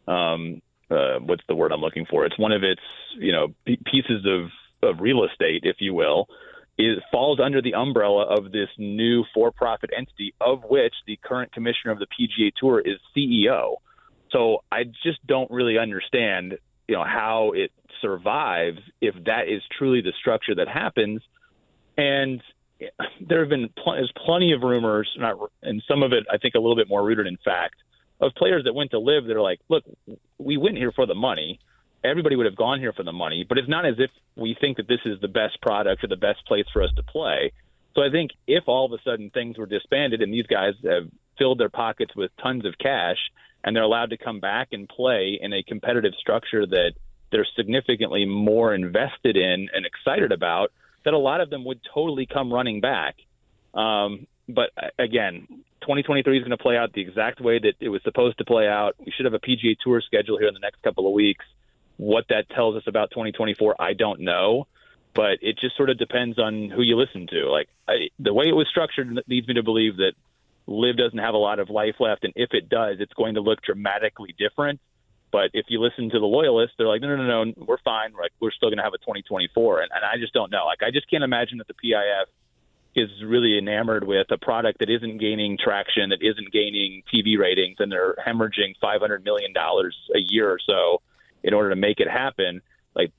um, 0.08 0.62
uh, 0.92 1.18
what's 1.20 1.44
the 1.48 1.56
word 1.56 1.72
I'm 1.72 1.82
looking 1.82 2.06
for? 2.06 2.26
It's 2.26 2.38
one 2.38 2.52
of 2.52 2.64
its 2.64 2.82
you 3.18 3.32
know 3.32 3.48
p- 3.66 3.80
pieces 3.84 4.26
of 4.26 4.50
of 4.88 5.00
real 5.00 5.24
estate, 5.24 5.62
if 5.64 5.78
you 5.80 5.96
will, 5.96 6.28
is 6.78 7.00
falls 7.12 7.40
under 7.40 7.62
the 7.62 7.74
umbrella 7.74 8.26
of 8.26 8.52
this 8.52 8.70
new 8.78 9.24
for-profit 9.34 9.90
entity 9.96 10.36
of 10.40 10.64
which 10.70 10.94
the 11.08 11.18
current 11.24 11.52
commissioner 11.54 11.92
of 11.92 12.00
the 12.00 12.08
PGA 12.08 12.52
Tour 12.56 12.80
is 12.80 13.00
CEO. 13.16 13.78
So 14.34 14.64
I 14.72 14.84
just 14.84 15.26
don't 15.26 15.50
really 15.50 15.78
understand, 15.78 16.58
you 16.88 16.96
know, 16.96 17.04
how 17.04 17.54
it 17.56 17.72
survives 18.02 18.80
if 19.00 19.16
that 19.26 19.48
is 19.48 19.62
truly 19.78 20.02
the 20.02 20.12
structure 20.20 20.56
that 20.56 20.68
happens. 20.68 21.22
And 21.98 22.42
there 23.22 23.40
have 23.40 23.50
been 23.50 23.70
pl- 23.82 23.94
there's 23.94 24.12
plenty 24.26 24.52
of 24.52 24.62
rumors, 24.62 25.08
not, 25.18 25.38
and 25.62 25.82
some 25.88 26.04
of 26.04 26.12
it 26.12 26.26
I 26.30 26.38
think 26.38 26.56
a 26.56 26.60
little 26.60 26.76
bit 26.76 26.90
more 26.90 27.04
rooted 27.04 27.28
in 27.28 27.38
fact, 27.46 27.76
of 28.20 28.34
players 28.36 28.64
that 28.66 28.74
went 28.74 28.92
to 28.92 29.00
LIV 29.00 29.26
that 29.28 29.38
are 29.38 29.42
like, 29.42 29.60
look, 29.70 29.84
we 30.38 30.58
went 30.58 30.78
here 30.78 30.92
for 30.92 31.06
the 31.06 31.16
money. 31.16 31.60
Everybody 32.04 32.36
would 32.36 32.46
have 32.46 32.58
gone 32.58 32.80
here 32.80 32.92
for 32.92 33.04
the 33.04 33.14
money, 33.14 33.46
but 33.48 33.58
it's 33.58 33.70
not 33.70 33.86
as 33.86 33.96
if 33.98 34.10
we 34.36 34.58
think 34.60 34.78
that 34.78 34.88
this 34.88 35.00
is 35.06 35.22
the 35.22 35.28
best 35.28 35.62
product 35.62 36.04
or 36.04 36.08
the 36.08 36.18
best 36.18 36.46
place 36.46 36.66
for 36.74 36.82
us 36.82 36.90
to 36.98 37.04
play. 37.04 37.54
So 37.96 38.02
I 38.02 38.10
think 38.10 38.32
if 38.48 38.64
all 38.68 38.86
of 38.86 38.92
a 38.92 39.02
sudden 39.04 39.30
things 39.30 39.58
were 39.58 39.68
disbanded 39.68 40.22
and 40.22 40.34
these 40.34 40.48
guys 40.48 40.74
have 40.84 41.04
filled 41.38 41.60
their 41.60 41.70
pockets 41.70 42.14
with 42.16 42.32
tons 42.42 42.66
of 42.66 42.78
cash 42.78 43.18
and 43.64 43.76
they're 43.76 43.84
allowed 43.84 44.10
to 44.10 44.18
come 44.18 44.40
back 44.40 44.70
and 44.72 44.88
play 44.90 45.40
in 45.42 45.54
a 45.54 45.64
competitive 45.64 46.14
structure 46.20 46.66
that 46.66 46.94
they're 47.32 47.48
significantly 47.56 48.26
more 48.26 48.74
invested 48.74 49.38
in 49.38 49.70
and 49.74 49.86
excited 49.86 50.32
about, 50.32 50.72
that 51.06 51.14
a 51.14 51.18
lot 51.18 51.42
of 51.42 51.50
them 51.50 51.66
would 51.66 51.80
totally 51.94 52.26
come 52.26 52.52
running 52.52 52.82
back. 52.82 53.16
Um, 53.74 54.28
but 54.48 54.70
uh, 54.78 54.88
again, 55.00 55.48
2023 55.82 56.38
is 56.38 56.44
going 56.44 56.52
to 56.52 56.58
play 56.58 56.78
out 56.78 56.94
the 56.94 57.02
exact 57.02 57.42
way 57.42 57.60
that 57.60 57.74
it 57.80 57.90
was 57.90 58.02
supposed 58.04 58.38
to 58.38 58.46
play 58.46 58.68
out. 58.68 58.96
We 59.00 59.12
should 59.16 59.26
have 59.26 59.34
a 59.34 59.40
PGA 59.40 59.76
Tour 59.84 60.02
schedule 60.02 60.38
here 60.38 60.48
in 60.48 60.54
the 60.54 60.60
next 60.60 60.82
couple 60.82 61.08
of 61.08 61.14
weeks. 61.14 61.46
What 61.98 62.26
that 62.30 62.50
tells 62.50 62.76
us 62.76 62.84
about 62.88 63.12
2024, 63.12 63.76
I 63.80 63.94
don't 63.94 64.22
know, 64.22 64.68
but 65.14 65.40
it 65.42 65.58
just 65.60 65.78
sort 65.78 65.90
of 65.90 65.98
depends 65.98 66.40
on 66.40 66.70
who 66.70 66.82
you 66.82 66.98
listen 66.98 67.28
to. 67.28 67.50
Like 67.50 67.70
I, 67.88 68.10
the 68.20 68.34
way 68.34 68.46
it 68.48 68.56
was 68.56 68.68
structured 68.70 69.20
leads 69.28 69.48
me 69.48 69.56
to 69.56 69.64
believe 69.64 69.98
that 69.98 70.14
LIV 70.68 70.98
doesn't 70.98 71.20
have 71.20 71.34
a 71.34 71.38
lot 71.38 71.60
of 71.60 71.70
life 71.70 71.96
left, 72.00 72.24
and 72.24 72.34
if 72.36 72.50
it 72.54 72.70
does, 72.70 72.98
it's 73.00 73.14
going 73.14 73.36
to 73.36 73.42
look 73.42 73.62
dramatically 73.62 74.34
different. 74.38 74.80
But 75.32 75.50
if 75.54 75.66
you 75.68 75.82
listen 75.82 76.12
to 76.12 76.20
the 76.20 76.26
loyalists, 76.26 76.76
they're 76.78 76.88
like, 76.88 77.02
no, 77.02 77.16
no, 77.16 77.24
no, 77.24 77.44
no, 77.44 77.54
we're 77.66 77.80
fine. 77.84 78.14
Like 78.14 78.32
we're 78.40 78.52
still 78.52 78.70
going 78.70 78.78
to 78.78 78.84
have 78.84 78.94
a 78.94 79.00
2024, 79.00 79.82
and, 79.82 79.90
and 79.94 80.06
I 80.06 80.18
just 80.20 80.32
don't 80.32 80.52
know. 80.52 80.66
Like 80.66 80.84
I 80.84 80.92
just 80.92 81.10
can't 81.10 81.24
imagine 81.24 81.58
that 81.58 81.68
the 81.68 81.74
PIF 81.74 82.26
is 82.96 83.10
really 83.26 83.58
enamored 83.58 84.06
with 84.06 84.28
a 84.30 84.38
product 84.38 84.80
that 84.80 84.90
isn't 84.90 85.18
gaining 85.18 85.58
traction, 85.58 86.10
that 86.10 86.22
isn't 86.22 86.52
gaining 86.52 87.02
TV 87.12 87.38
ratings, 87.40 87.78
and 87.80 87.92
they're 87.92 88.16
hemorrhaging 88.26 88.76
five 88.80 89.02
hundred 89.02 89.24
million 89.24 89.54
dollars 89.54 89.98
a 90.16 90.20
year 90.20 90.50
or 90.50 90.60
so 90.64 91.02
in 91.44 91.54
order 91.54 91.72
to 91.72 91.76
make 91.76 92.00
it 92.00 92.08
happen. 92.08 92.62
Like, 92.96 93.12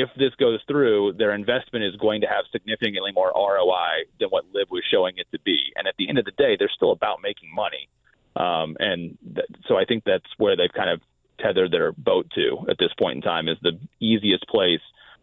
if 0.00 0.08
this 0.16 0.34
goes 0.36 0.60
through, 0.68 1.14
their 1.18 1.34
investment 1.34 1.84
is 1.84 1.96
going 1.96 2.20
to 2.20 2.26
have 2.26 2.44
significantly 2.52 3.12
more 3.12 3.32
ROI 3.34 4.06
than 4.20 4.28
what 4.28 4.44
LIV 4.52 4.70
was 4.70 4.84
showing 4.90 5.14
it 5.16 5.26
to 5.32 5.38
be. 5.40 5.72
And 5.76 5.86
at 5.88 5.94
the 5.98 6.08
end 6.08 6.18
of 6.18 6.24
the 6.24 6.32
day, 6.32 6.56
they're 6.58 6.70
still 6.74 6.92
about 6.92 7.18
making 7.22 7.54
money. 7.54 7.88
Um, 8.36 8.76
and 8.78 9.18
th- 9.34 9.46
so 9.66 9.76
I 9.76 9.84
think 9.84 10.04
that's 10.04 10.26
where 10.36 10.56
they've 10.56 10.72
kind 10.72 10.90
of 10.90 11.00
tethered 11.40 11.72
their 11.72 11.92
boat 11.92 12.26
to 12.34 12.66
at 12.70 12.76
this 12.78 12.92
point 12.98 13.16
in 13.16 13.22
time 13.22 13.48
is 13.48 13.56
the 13.62 13.78
easiest 14.00 14.46
place 14.48 14.80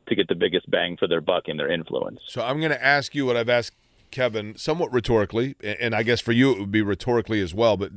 to 0.08 0.16
get 0.16 0.28
the 0.28 0.36
biggest 0.36 0.70
bang 0.70 0.98
for 0.98 1.08
their 1.08 1.22
buck 1.22 1.44
in 1.48 1.58
their 1.58 1.72
influence. 1.72 2.20
So 2.28 2.42
I'm 2.42 2.60
going 2.60 2.72
to 2.72 2.84
ask 2.84 3.16
you 3.16 3.26
what 3.26 3.36
I've 3.38 3.50
asked 3.50 3.74
Kevin, 4.12 4.56
somewhat 4.56 4.92
rhetorically, 4.94 5.56
and 5.64 5.96
I 5.96 6.04
guess 6.04 6.22
for 6.22 6.32
you 6.32 6.52
it 6.52 6.60
would 6.60 6.72
be 6.72 6.82
rhetorically 6.82 7.42
as 7.42 7.54
well. 7.54 7.76
But 7.76 7.92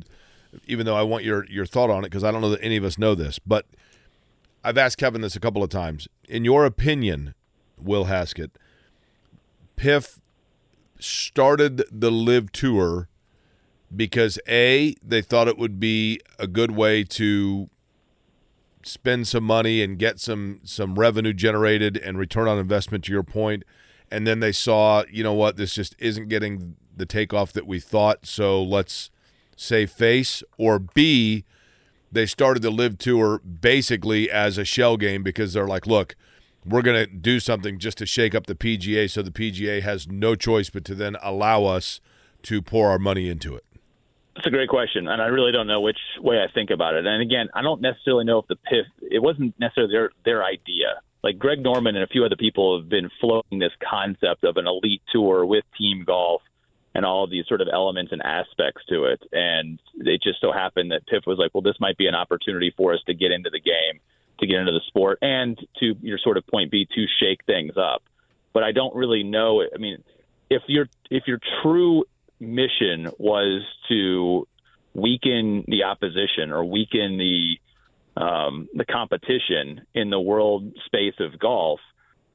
even 0.66 0.86
though 0.86 0.96
I 0.96 1.02
want 1.02 1.24
your 1.24 1.44
your 1.46 1.66
thought 1.66 1.90
on 1.90 2.04
it, 2.04 2.08
because 2.08 2.24
I 2.24 2.30
don't 2.30 2.40
know 2.40 2.50
that 2.50 2.62
any 2.62 2.76
of 2.76 2.84
us 2.84 2.98
know 2.98 3.14
this, 3.14 3.38
but 3.38 3.66
I've 4.68 4.76
asked 4.76 4.98
Kevin 4.98 5.22
this 5.22 5.34
a 5.34 5.40
couple 5.40 5.62
of 5.62 5.70
times. 5.70 6.08
In 6.28 6.44
your 6.44 6.66
opinion, 6.66 7.34
Will 7.80 8.04
Haskett, 8.04 8.58
PIF 9.78 10.20
started 10.98 11.82
the 11.90 12.10
LIV 12.10 12.52
tour 12.52 13.08
because 13.96 14.38
a 14.46 14.94
they 15.02 15.22
thought 15.22 15.48
it 15.48 15.56
would 15.56 15.80
be 15.80 16.20
a 16.38 16.46
good 16.46 16.72
way 16.72 17.02
to 17.02 17.70
spend 18.82 19.26
some 19.26 19.44
money 19.44 19.82
and 19.82 19.98
get 19.98 20.20
some 20.20 20.60
some 20.64 20.98
revenue 20.98 21.32
generated 21.32 21.96
and 21.96 22.18
return 22.18 22.46
on 22.46 22.58
investment 22.58 23.04
to 23.04 23.12
your 23.12 23.22
point 23.22 23.62
and 24.10 24.26
then 24.26 24.40
they 24.40 24.52
saw, 24.52 25.02
you 25.10 25.22
know 25.22 25.32
what, 25.32 25.56
this 25.56 25.72
just 25.72 25.96
isn't 25.98 26.28
getting 26.28 26.76
the 26.94 27.06
takeoff 27.06 27.54
that 27.54 27.66
we 27.66 27.80
thought, 27.80 28.26
so 28.26 28.62
let's 28.62 29.10
save 29.56 29.90
face. 29.90 30.42
Or 30.58 30.78
B, 30.78 31.44
they 32.10 32.26
started 32.26 32.62
the 32.62 32.70
LIV 32.70 32.98
tour 32.98 33.38
basically 33.38 34.30
as 34.30 34.58
a 34.58 34.64
shell 34.64 34.96
game 34.96 35.22
because 35.22 35.52
they're 35.52 35.66
like, 35.66 35.86
look, 35.86 36.16
we're 36.64 36.82
going 36.82 36.96
to 36.96 37.06
do 37.06 37.40
something 37.40 37.78
just 37.78 37.98
to 37.98 38.06
shake 38.06 38.34
up 38.34 38.46
the 38.46 38.54
PGA 38.54 39.10
so 39.10 39.22
the 39.22 39.30
PGA 39.30 39.82
has 39.82 40.08
no 40.08 40.34
choice 40.34 40.70
but 40.70 40.84
to 40.86 40.94
then 40.94 41.16
allow 41.22 41.64
us 41.64 42.00
to 42.42 42.62
pour 42.62 42.90
our 42.90 42.98
money 42.98 43.28
into 43.28 43.54
it. 43.54 43.64
That's 44.34 44.46
a 44.46 44.50
great 44.50 44.68
question, 44.68 45.08
and 45.08 45.20
I 45.20 45.26
really 45.26 45.50
don't 45.50 45.66
know 45.66 45.80
which 45.80 45.98
way 46.20 46.36
I 46.36 46.52
think 46.52 46.70
about 46.70 46.94
it. 46.94 47.04
And 47.04 47.20
again, 47.20 47.48
I 47.54 47.62
don't 47.62 47.80
necessarily 47.80 48.24
know 48.24 48.38
if 48.38 48.46
the 48.46 48.54
PIF 48.54 48.84
it 49.02 49.20
wasn't 49.20 49.58
necessarily 49.58 49.92
their 49.92 50.10
their 50.24 50.44
idea 50.44 51.00
like 51.22 51.38
Greg 51.38 51.62
Norman 51.62 51.96
and 51.96 52.04
a 52.04 52.08
few 52.08 52.24
other 52.24 52.36
people 52.36 52.78
have 52.78 52.88
been 52.88 53.10
floating 53.20 53.58
this 53.58 53.72
concept 53.88 54.44
of 54.44 54.56
an 54.56 54.66
elite 54.66 55.02
tour 55.12 55.44
with 55.44 55.64
team 55.76 56.04
golf 56.06 56.42
and 56.94 57.04
all 57.04 57.24
of 57.24 57.30
these 57.30 57.46
sort 57.46 57.60
of 57.60 57.68
elements 57.72 58.12
and 58.12 58.22
aspects 58.22 58.82
to 58.88 59.04
it. 59.04 59.22
And 59.32 59.78
it 59.94 60.22
just 60.22 60.40
so 60.40 60.52
happened 60.52 60.90
that 60.92 61.06
PIF 61.06 61.26
was 61.26 61.38
like, 61.38 61.52
well, 61.54 61.62
this 61.62 61.78
might 61.80 61.96
be 61.96 62.06
an 62.06 62.14
opportunity 62.14 62.72
for 62.76 62.92
us 62.92 63.00
to 63.06 63.14
get 63.14 63.30
into 63.30 63.50
the 63.50 63.60
game, 63.60 64.00
to 64.40 64.46
get 64.46 64.58
into 64.58 64.72
the 64.72 64.80
sport, 64.86 65.18
and 65.22 65.58
to 65.80 65.94
your 66.00 66.18
sort 66.18 66.36
of 66.36 66.46
point 66.46 66.70
B, 66.70 66.86
to 66.94 67.06
shake 67.20 67.44
things 67.44 67.74
up. 67.76 68.02
But 68.52 68.62
I 68.64 68.72
don't 68.72 68.94
really 68.94 69.22
know. 69.22 69.62
I 69.62 69.78
mean, 69.78 70.02
if 70.50 70.62
your 70.66 70.88
if 71.10 71.24
your 71.26 71.38
true 71.62 72.04
mission 72.40 73.10
was 73.18 73.62
to 73.88 74.48
weaken 74.94 75.64
the 75.68 75.84
opposition 75.84 76.50
or 76.50 76.64
weaken 76.64 77.18
the 77.18 77.58
um, 78.20 78.68
the 78.74 78.84
competition 78.84 79.82
in 79.94 80.10
the 80.10 80.18
world 80.18 80.72
space 80.86 81.14
of 81.20 81.38
golf, 81.38 81.80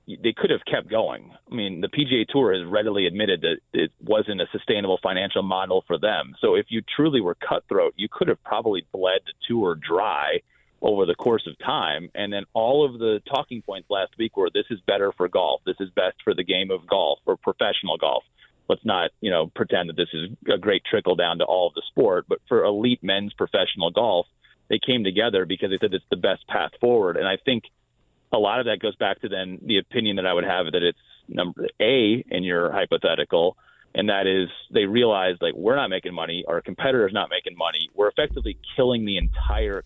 they 0.07 0.33
could 0.36 0.50
have 0.50 0.65
kept 0.69 0.89
going. 0.89 1.31
I 1.50 1.55
mean, 1.55 1.81
the 1.81 1.88
PGA 1.88 2.27
Tour 2.27 2.53
has 2.53 2.65
readily 2.65 3.07
admitted 3.07 3.41
that 3.41 3.57
it 3.74 3.91
wasn't 4.01 4.41
a 4.41 4.48
sustainable 4.51 5.00
financial 5.01 5.43
model 5.43 5.83
for 5.88 5.98
them. 5.98 6.36
So 6.41 6.55
if 6.55 6.65
you 6.69 6.81
truly 6.95 7.22
were 7.22 7.36
cutthroat, 7.36 7.93
you 7.95 8.10
could 8.12 8.27
have 8.27 8.43
probably 8.43 8.86
bled 8.91 9.22
the 9.25 9.33
tour 9.48 9.75
dry 9.75 10.41
over 10.81 11.05
the 11.05 11.15
course 11.15 11.48
of 11.48 11.57
time. 11.60 12.10
And 12.13 12.31
then 12.33 12.43
all 12.53 12.86
of 12.86 13.00
the 13.00 13.22
talking 13.33 13.62
points 13.62 13.89
last 13.89 14.12
week 14.17 14.36
were 14.36 14.50
this 14.53 14.65
is 14.69 14.79
better 14.86 15.13
for 15.15 15.29
golf. 15.29 15.62
This 15.65 15.77
is 15.79 15.89
best 15.91 16.17
for 16.24 16.33
the 16.33 16.43
game 16.43 16.69
of 16.69 16.86
golf 16.86 17.19
or 17.25 17.38
professional 17.38 17.98
golf. 17.98 18.24
Let's 18.67 18.83
not, 18.83 19.12
you 19.22 19.31
know, 19.31 19.48
pretend 19.55 19.89
that 19.89 19.95
this 19.95 20.10
is 20.13 20.31
a 20.53 20.57
great 20.57 20.83
trickle 20.83 21.15
down 21.15 21.38
to 21.39 21.45
all 21.45 21.67
of 21.67 21.74
the 21.74 21.83
sport, 21.88 22.25
but 22.27 22.39
for 22.48 22.65
elite 22.65 23.03
men's 23.03 23.33
professional 23.33 23.91
golf, 23.91 24.25
they 24.69 24.79
came 24.79 25.03
together 25.03 25.45
because 25.45 25.69
they 25.69 25.77
said 25.79 25.93
it's 25.93 26.05
the 26.10 26.17
best 26.17 26.48
path 26.48 26.72
forward. 26.81 27.17
And 27.17 27.27
I 27.27 27.38
think 27.43 27.63
a 28.33 28.37
lot 28.37 28.59
of 28.59 28.65
that 28.65 28.79
goes 28.79 28.95
back 28.95 29.21
to 29.21 29.29
then 29.29 29.59
the 29.63 29.77
opinion 29.77 30.15
that 30.17 30.25
I 30.25 30.33
would 30.33 30.43
have 30.43 30.65
that 30.71 30.83
it's 30.83 30.97
number 31.27 31.67
A 31.79 32.25
in 32.27 32.43
your 32.43 32.71
hypothetical, 32.71 33.55
and 33.93 34.09
that 34.09 34.25
is 34.25 34.49
they 34.71 34.85
realize 34.85 35.35
like 35.39 35.53
we're 35.53 35.75
not 35.75 35.89
making 35.89 36.13
money, 36.13 36.43
our 36.47 36.61
competitor's 36.61 37.13
not 37.13 37.29
making 37.29 37.55
money. 37.55 37.89
We're 37.93 38.09
effectively 38.09 38.57
killing 38.75 39.05
the 39.05 39.17
entire 39.17 39.83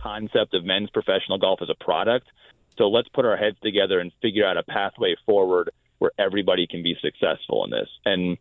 concept 0.00 0.54
of 0.54 0.64
men's 0.64 0.90
professional 0.90 1.38
golf 1.38 1.60
as 1.62 1.68
a 1.68 1.84
product. 1.84 2.28
So 2.78 2.88
let's 2.88 3.08
put 3.08 3.24
our 3.24 3.36
heads 3.36 3.56
together 3.60 3.98
and 3.98 4.12
figure 4.22 4.46
out 4.46 4.56
a 4.56 4.62
pathway 4.62 5.16
forward 5.26 5.70
where 5.98 6.12
everybody 6.16 6.66
can 6.66 6.82
be 6.82 6.96
successful 7.02 7.64
in 7.64 7.70
this. 7.70 7.88
And 8.06 8.38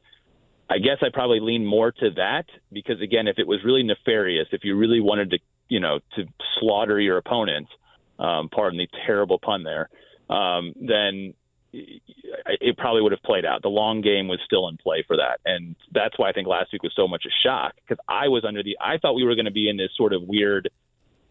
I 0.69 0.77
guess 0.77 0.97
I 1.01 1.07
probably 1.11 1.39
lean 1.39 1.65
more 1.65 1.91
to 1.91 2.11
that 2.11 2.45
because 2.71 3.01
again, 3.01 3.27
if 3.27 3.39
it 3.39 3.47
was 3.47 3.63
really 3.65 3.83
nefarious, 3.83 4.47
if 4.51 4.63
you 4.63 4.75
really 4.75 5.01
wanted 5.01 5.31
to, 5.31 5.39
you 5.67 5.79
know, 5.79 5.99
to 6.15 6.25
slaughter 6.59 6.99
your 6.99 7.17
opponents, 7.17 7.71
um, 8.19 8.49
pardon 8.49 8.77
the 8.77 8.87
terrible 9.05 9.39
pun 9.39 9.63
there, 9.63 9.89
um, 10.29 10.73
then 10.75 11.33
it 11.71 12.77
probably 12.77 13.01
would 13.01 13.11
have 13.11 13.21
played 13.21 13.45
out. 13.45 13.61
The 13.61 13.69
long 13.69 14.01
game 14.01 14.27
was 14.27 14.39
still 14.43 14.67
in 14.67 14.77
play 14.77 15.03
for 15.05 15.17
that, 15.17 15.39
and 15.45 15.75
that's 15.91 16.17
why 16.17 16.29
I 16.29 16.33
think 16.33 16.47
last 16.47 16.71
week 16.73 16.83
was 16.83 16.93
so 16.95 17.07
much 17.07 17.25
a 17.25 17.47
shock 17.47 17.73
because 17.75 18.03
I 18.07 18.27
was 18.27 18.43
under 18.45 18.63
the. 18.63 18.77
I 18.81 18.97
thought 18.97 19.13
we 19.13 19.23
were 19.23 19.35
going 19.35 19.45
to 19.45 19.51
be 19.51 19.69
in 19.69 19.77
this 19.77 19.91
sort 19.95 20.13
of 20.13 20.23
weird 20.23 20.69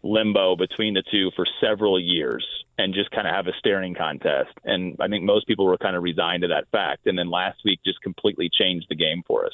limbo 0.02 0.57
between 0.57 0.95
the 0.95 1.02
two 1.11 1.30
for 1.35 1.47
several 1.61 2.00
years 2.00 2.47
and 2.78 2.95
just 2.95 3.11
kind 3.11 3.26
of 3.26 3.35
have 3.35 3.47
a 3.49 3.52
staring 3.59 3.95
contest. 3.95 4.50
And 4.64 4.97
I 5.00 5.09
think 5.09 5.25
most 5.25 5.47
people 5.47 5.66
were 5.66 5.76
kind 5.76 5.97
of 5.97 6.02
resigned 6.02 6.42
to 6.42 6.49
that 6.49 6.68
fact. 6.71 7.07
And 7.07 7.18
then 7.18 7.30
last 7.30 7.59
week 7.64 7.80
just 7.85 8.00
completely 8.02 8.49
changed 8.52 8.87
the 8.88 8.95
game 8.95 9.23
for 9.26 9.45
us. 9.47 9.52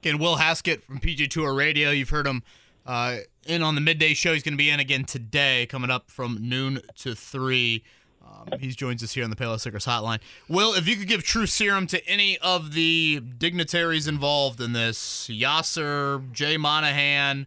Again, 0.00 0.18
Will 0.18 0.36
Haskett 0.36 0.84
from 0.84 1.00
PGA 1.00 1.28
Tour 1.28 1.54
Radio. 1.54 1.90
You've 1.90 2.10
heard 2.10 2.26
him 2.26 2.42
uh, 2.86 3.18
in 3.46 3.62
on 3.62 3.74
the 3.74 3.80
midday 3.80 4.14
show. 4.14 4.32
He's 4.32 4.42
going 4.42 4.54
to 4.54 4.58
be 4.58 4.70
in 4.70 4.80
again 4.80 5.04
today, 5.04 5.66
coming 5.66 5.90
up 5.90 6.10
from 6.10 6.38
noon 6.40 6.80
to 6.96 7.14
3. 7.14 7.82
Um, 8.24 8.58
he 8.58 8.68
joins 8.68 9.02
us 9.02 9.12
here 9.12 9.24
on 9.24 9.30
the 9.30 9.36
Payless 9.36 9.64
Liquors 9.64 9.84
Hotline. 9.84 10.20
Will, 10.48 10.74
if 10.74 10.88
you 10.88 10.96
could 10.96 11.08
give 11.08 11.22
true 11.22 11.46
serum 11.46 11.86
to 11.88 12.06
any 12.06 12.38
of 12.38 12.72
the 12.72 13.20
dignitaries 13.38 14.06
involved 14.06 14.60
in 14.60 14.72
this, 14.72 15.28
Yasser, 15.28 16.30
Jay 16.32 16.56
Monahan, 16.56 17.46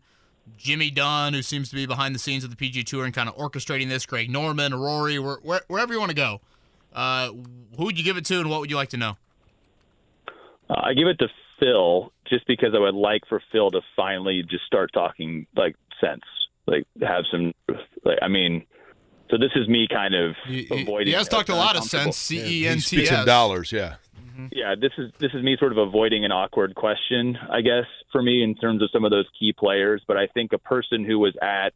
Jimmy 0.57 0.91
Dunne, 0.91 1.33
who 1.33 1.41
seems 1.41 1.69
to 1.69 1.75
be 1.75 1.85
behind 1.85 2.13
the 2.13 2.19
scenes 2.19 2.43
of 2.43 2.55
the 2.55 2.55
PGA 2.55 2.83
Tour 2.85 3.05
and 3.05 3.13
kind 3.13 3.29
of 3.29 3.35
orchestrating 3.37 3.89
this, 3.89 4.05
Greg 4.05 4.29
Norman, 4.29 4.75
Rory, 4.75 5.17
where, 5.17 5.37
where, 5.41 5.61
wherever 5.67 5.93
you 5.93 5.99
want 5.99 6.11
to 6.11 6.15
go, 6.15 6.41
uh, 6.93 7.31
who 7.77 7.85
would 7.85 7.97
you 7.97 8.03
give 8.03 8.17
it 8.17 8.25
to 8.25 8.39
and 8.39 8.49
what 8.49 8.59
would 8.59 8.69
you 8.69 8.75
like 8.75 8.89
to 8.89 8.97
know? 8.97 9.17
Uh, 10.69 10.81
I 10.83 10.93
give 10.93 11.07
it 11.07 11.19
to 11.19 11.27
Phil 11.59 12.11
just 12.29 12.47
because 12.47 12.73
I 12.75 12.79
would 12.79 12.95
like 12.95 13.23
for 13.27 13.41
Phil 13.51 13.71
to 13.71 13.81
finally 13.95 14.43
just 14.43 14.65
start 14.65 14.91
talking 14.93 15.47
like 15.55 15.75
sense, 16.01 16.23
like 16.67 16.85
have 17.01 17.23
some. 17.31 17.53
Like, 18.03 18.19
I 18.21 18.27
mean, 18.27 18.65
so 19.29 19.37
this 19.37 19.51
is 19.55 19.67
me 19.67 19.87
kind 19.91 20.13
of 20.13 20.35
he, 20.47 20.67
avoiding. 20.69 21.07
He 21.07 21.13
has 21.13 21.27
talked 21.27 21.49
a 21.49 21.55
lot 21.55 21.75
of 21.75 21.83
sense. 21.83 22.17
C 22.17 22.63
E 22.63 22.67
N 22.67 22.79
T 22.79 23.07
S. 23.07 23.25
dollars, 23.25 23.71
yeah. 23.71 23.95
Mm-hmm. 24.19 24.47
Yeah, 24.51 24.75
this 24.79 24.91
is 24.97 25.11
this 25.19 25.31
is 25.33 25.43
me 25.43 25.57
sort 25.59 25.71
of 25.71 25.77
avoiding 25.77 26.25
an 26.25 26.31
awkward 26.31 26.75
question, 26.75 27.37
I 27.49 27.61
guess, 27.61 27.85
for 28.11 28.21
me 28.21 28.43
in 28.43 28.55
terms 28.55 28.81
of 28.81 28.89
some 28.91 29.05
of 29.05 29.11
those 29.11 29.25
key 29.39 29.53
players. 29.53 30.03
But 30.07 30.17
I 30.17 30.27
think 30.27 30.53
a 30.53 30.57
person 30.57 31.05
who 31.05 31.19
was 31.19 31.35
at 31.41 31.73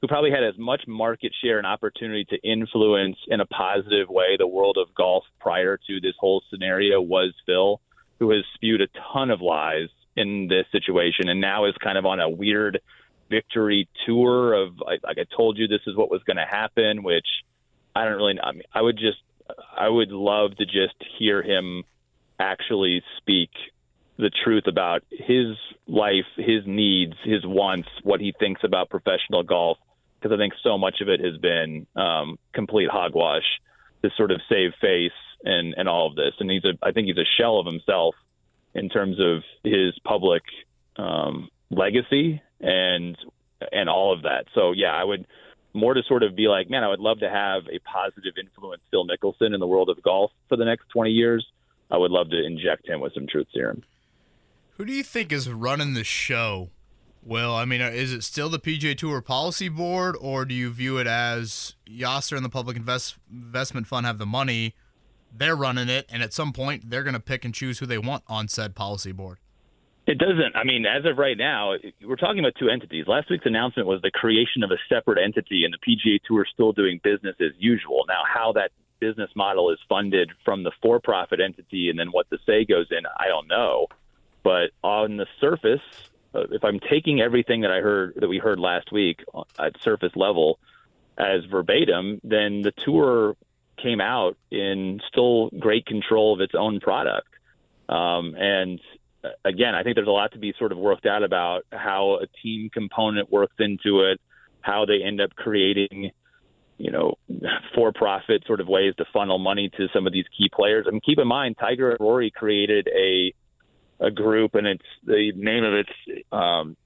who 0.00 0.08
probably 0.08 0.30
had 0.30 0.44
as 0.44 0.58
much 0.58 0.82
market 0.86 1.32
share 1.42 1.56
and 1.56 1.66
opportunity 1.66 2.26
to 2.26 2.36
influence 2.48 3.16
in 3.28 3.40
a 3.40 3.46
positive 3.46 4.08
way 4.10 4.36
the 4.38 4.46
world 4.46 4.76
of 4.78 4.94
golf 4.94 5.24
prior 5.40 5.78
to 5.86 6.00
this 6.00 6.14
whole 6.18 6.42
scenario 6.50 7.00
was 7.00 7.32
Phil 7.46 7.80
who 8.24 8.30
has 8.30 8.44
spewed 8.54 8.80
a 8.80 8.88
ton 9.12 9.30
of 9.30 9.42
lies 9.42 9.88
in 10.16 10.48
this 10.48 10.64
situation 10.72 11.28
and 11.28 11.40
now 11.40 11.66
is 11.66 11.74
kind 11.82 11.98
of 11.98 12.06
on 12.06 12.20
a 12.20 12.28
weird 12.28 12.80
victory 13.28 13.86
tour 14.06 14.54
of 14.54 14.78
like, 14.80 15.00
I 15.04 15.12
told 15.36 15.58
you 15.58 15.68
this 15.68 15.82
is 15.86 15.94
what 15.94 16.10
was 16.10 16.22
going 16.22 16.38
to 16.38 16.46
happen, 16.46 17.02
which 17.02 17.26
I 17.94 18.04
don't 18.04 18.16
really. 18.16 18.34
know. 18.34 18.42
I 18.42 18.52
mean, 18.52 18.62
I 18.72 18.80
would 18.80 18.96
just, 18.96 19.18
I 19.76 19.88
would 19.88 20.10
love 20.10 20.56
to 20.56 20.64
just 20.64 20.94
hear 21.18 21.42
him 21.42 21.82
actually 22.38 23.02
speak 23.18 23.50
the 24.16 24.30
truth 24.42 24.64
about 24.66 25.02
his 25.10 25.56
life, 25.86 26.24
his 26.36 26.62
needs, 26.66 27.14
his 27.24 27.44
wants, 27.44 27.88
what 28.04 28.20
he 28.20 28.32
thinks 28.38 28.62
about 28.64 28.88
professional 28.88 29.42
golf. 29.42 29.76
Because 30.18 30.34
I 30.34 30.38
think 30.38 30.54
so 30.62 30.78
much 30.78 31.02
of 31.02 31.08
it 31.10 31.20
has 31.20 31.36
been 31.36 31.86
um, 31.94 32.38
complete 32.54 32.88
hogwash 32.90 33.44
to 34.02 34.10
sort 34.16 34.30
of 34.30 34.40
save 34.48 34.70
face 34.80 35.12
and 35.44 35.74
and 35.76 35.88
all 35.88 36.08
of 36.08 36.16
this. 36.16 36.32
And 36.40 36.50
he's 36.50 36.64
a 36.64 36.72
I 36.82 36.92
think 36.92 37.06
he's 37.06 37.18
a 37.18 37.28
shell 37.38 37.58
of 37.58 37.66
himself 37.66 38.14
in 38.74 38.88
terms 38.88 39.18
of 39.20 39.42
his 39.62 39.98
public 40.04 40.42
um, 40.96 41.48
legacy 41.70 42.42
and 42.60 43.16
and 43.72 43.88
all 43.88 44.12
of 44.12 44.22
that. 44.22 44.46
So 44.54 44.72
yeah, 44.72 44.92
I 44.92 45.04
would 45.04 45.26
more 45.72 45.94
to 45.94 46.02
sort 46.04 46.22
of 46.22 46.36
be 46.36 46.46
like, 46.46 46.70
man, 46.70 46.84
I 46.84 46.88
would 46.88 47.00
love 47.00 47.18
to 47.20 47.28
have 47.28 47.64
a 47.66 47.78
positive 47.80 48.34
influence, 48.40 48.82
Phil 48.90 49.06
Mickelson, 49.06 49.52
in 49.54 49.60
the 49.60 49.66
world 49.66 49.90
of 49.90 50.00
golf 50.02 50.30
for 50.48 50.56
the 50.56 50.64
next 50.64 50.88
20 50.92 51.10
years. 51.10 51.44
I 51.90 51.98
would 51.98 52.12
love 52.12 52.30
to 52.30 52.44
inject 52.44 52.88
him 52.88 53.00
with 53.00 53.12
some 53.12 53.26
truth 53.26 53.48
serum. 53.52 53.82
Who 54.76 54.84
do 54.84 54.92
you 54.92 55.02
think 55.02 55.32
is 55.32 55.48
running 55.50 55.94
the 55.94 56.04
show? 56.04 56.70
Well, 57.22 57.54
I 57.54 57.64
mean, 57.64 57.80
is 57.80 58.12
it 58.12 58.22
still 58.22 58.48
the 58.48 58.58
PGA 58.58 58.96
Tour 58.96 59.20
Policy 59.20 59.68
Board, 59.68 60.16
or 60.20 60.44
do 60.44 60.54
you 60.54 60.70
view 60.70 60.98
it 60.98 61.06
as 61.06 61.74
Yasser 61.88 62.36
and 62.36 62.44
the 62.44 62.50
Public 62.50 62.76
Invest- 62.76 63.16
Investment 63.30 63.86
Fund 63.86 64.06
have 64.06 64.18
the 64.18 64.26
money? 64.26 64.74
They're 65.36 65.56
running 65.56 65.88
it, 65.88 66.06
and 66.10 66.22
at 66.22 66.32
some 66.32 66.52
point 66.52 66.90
they're 66.90 67.02
going 67.02 67.14
to 67.14 67.20
pick 67.20 67.44
and 67.44 67.54
choose 67.54 67.78
who 67.78 67.86
they 67.86 67.98
want 67.98 68.22
on 68.28 68.48
said 68.48 68.74
policy 68.74 69.12
board. 69.12 69.38
It 70.06 70.18
doesn't. 70.18 70.54
I 70.54 70.64
mean, 70.64 70.84
as 70.84 71.06
of 71.06 71.16
right 71.16 71.36
now, 71.36 71.74
we're 72.04 72.16
talking 72.16 72.38
about 72.38 72.52
two 72.58 72.68
entities. 72.68 73.06
Last 73.06 73.30
week's 73.30 73.46
announcement 73.46 73.88
was 73.88 74.02
the 74.02 74.10
creation 74.10 74.62
of 74.62 74.70
a 74.70 74.76
separate 74.88 75.18
entity, 75.22 75.64
and 75.64 75.72
the 75.72 75.78
PGA 75.78 76.18
Tour 76.26 76.42
is 76.42 76.48
still 76.52 76.72
doing 76.72 77.00
business 77.02 77.36
as 77.40 77.52
usual. 77.58 78.04
Now, 78.06 78.22
how 78.26 78.52
that 78.52 78.70
business 79.00 79.30
model 79.34 79.70
is 79.70 79.78
funded 79.88 80.30
from 80.44 80.62
the 80.62 80.72
for-profit 80.82 81.40
entity, 81.40 81.88
and 81.88 81.98
then 81.98 82.08
what 82.08 82.28
the 82.28 82.38
say 82.44 82.66
goes 82.66 82.86
in, 82.90 83.04
I 83.18 83.28
don't 83.28 83.48
know. 83.48 83.86
But 84.42 84.72
on 84.82 85.16
the 85.16 85.26
surface, 85.40 85.80
uh, 86.34 86.44
if 86.50 86.64
I'm 86.64 86.80
taking 86.80 87.22
everything 87.22 87.62
that 87.62 87.70
I 87.70 87.80
heard 87.80 88.14
that 88.16 88.28
we 88.28 88.38
heard 88.38 88.60
last 88.60 88.92
week 88.92 89.24
at 89.58 89.80
surface 89.80 90.12
level 90.16 90.58
as 91.16 91.44
verbatim, 91.46 92.20
then 92.24 92.60
the 92.60 92.72
tour 92.72 93.36
came 93.84 94.00
out 94.00 94.36
in 94.50 95.00
still 95.10 95.50
great 95.60 95.84
control 95.86 96.34
of 96.34 96.40
its 96.40 96.54
own 96.58 96.80
product. 96.80 97.28
Um, 97.88 98.34
and 98.36 98.80
uh, 99.22 99.28
again, 99.44 99.74
I 99.74 99.82
think 99.82 99.94
there's 99.96 100.08
a 100.08 100.18
lot 100.22 100.32
to 100.32 100.38
be 100.38 100.54
sort 100.58 100.72
of 100.72 100.78
worked 100.78 101.06
out 101.06 101.22
about 101.22 101.60
how 101.70 102.18
a 102.22 102.26
team 102.42 102.70
component 102.72 103.30
works 103.30 103.56
into 103.58 104.00
it, 104.10 104.20
how 104.62 104.86
they 104.86 105.06
end 105.06 105.20
up 105.20 105.30
creating, 105.36 106.10
you 106.78 106.90
know, 106.90 107.14
for-profit 107.74 108.44
sort 108.46 108.60
of 108.60 108.68
ways 108.68 108.94
to 108.96 109.04
funnel 109.12 109.38
money 109.38 109.70
to 109.76 109.86
some 109.94 110.06
of 110.06 110.12
these 110.12 110.28
key 110.36 110.48
players. 110.58 110.86
I 110.88 110.90
mean, 110.90 111.02
keep 111.04 111.18
in 111.18 111.28
mind, 111.28 111.56
Tiger 111.60 111.90
and 111.90 112.00
Rory 112.00 112.30
created 112.30 112.88
a 112.88 113.34
a 114.00 114.10
group, 114.10 114.56
and 114.56 114.66
it's 114.66 114.82
the 115.04 115.32
name 115.36 115.64
of 115.64 115.74
it's 115.74 116.24
um, 116.32 116.76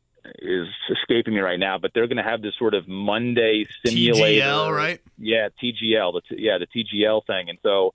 is 0.40 0.66
escaping 0.90 1.34
me 1.34 1.40
right 1.40 1.58
now, 1.58 1.78
but 1.78 1.92
they're 1.94 2.06
going 2.06 2.18
to 2.18 2.22
have 2.22 2.42
this 2.42 2.54
sort 2.58 2.74
of 2.74 2.88
Monday 2.88 3.66
simulator, 3.84 4.44
TGL, 4.44 4.76
right? 4.76 5.00
Yeah, 5.18 5.48
TGL, 5.62 6.12
the 6.12 6.22
t- 6.28 6.42
yeah 6.42 6.58
the 6.58 6.66
TGL 6.66 7.26
thing, 7.26 7.48
and 7.48 7.58
so 7.62 7.94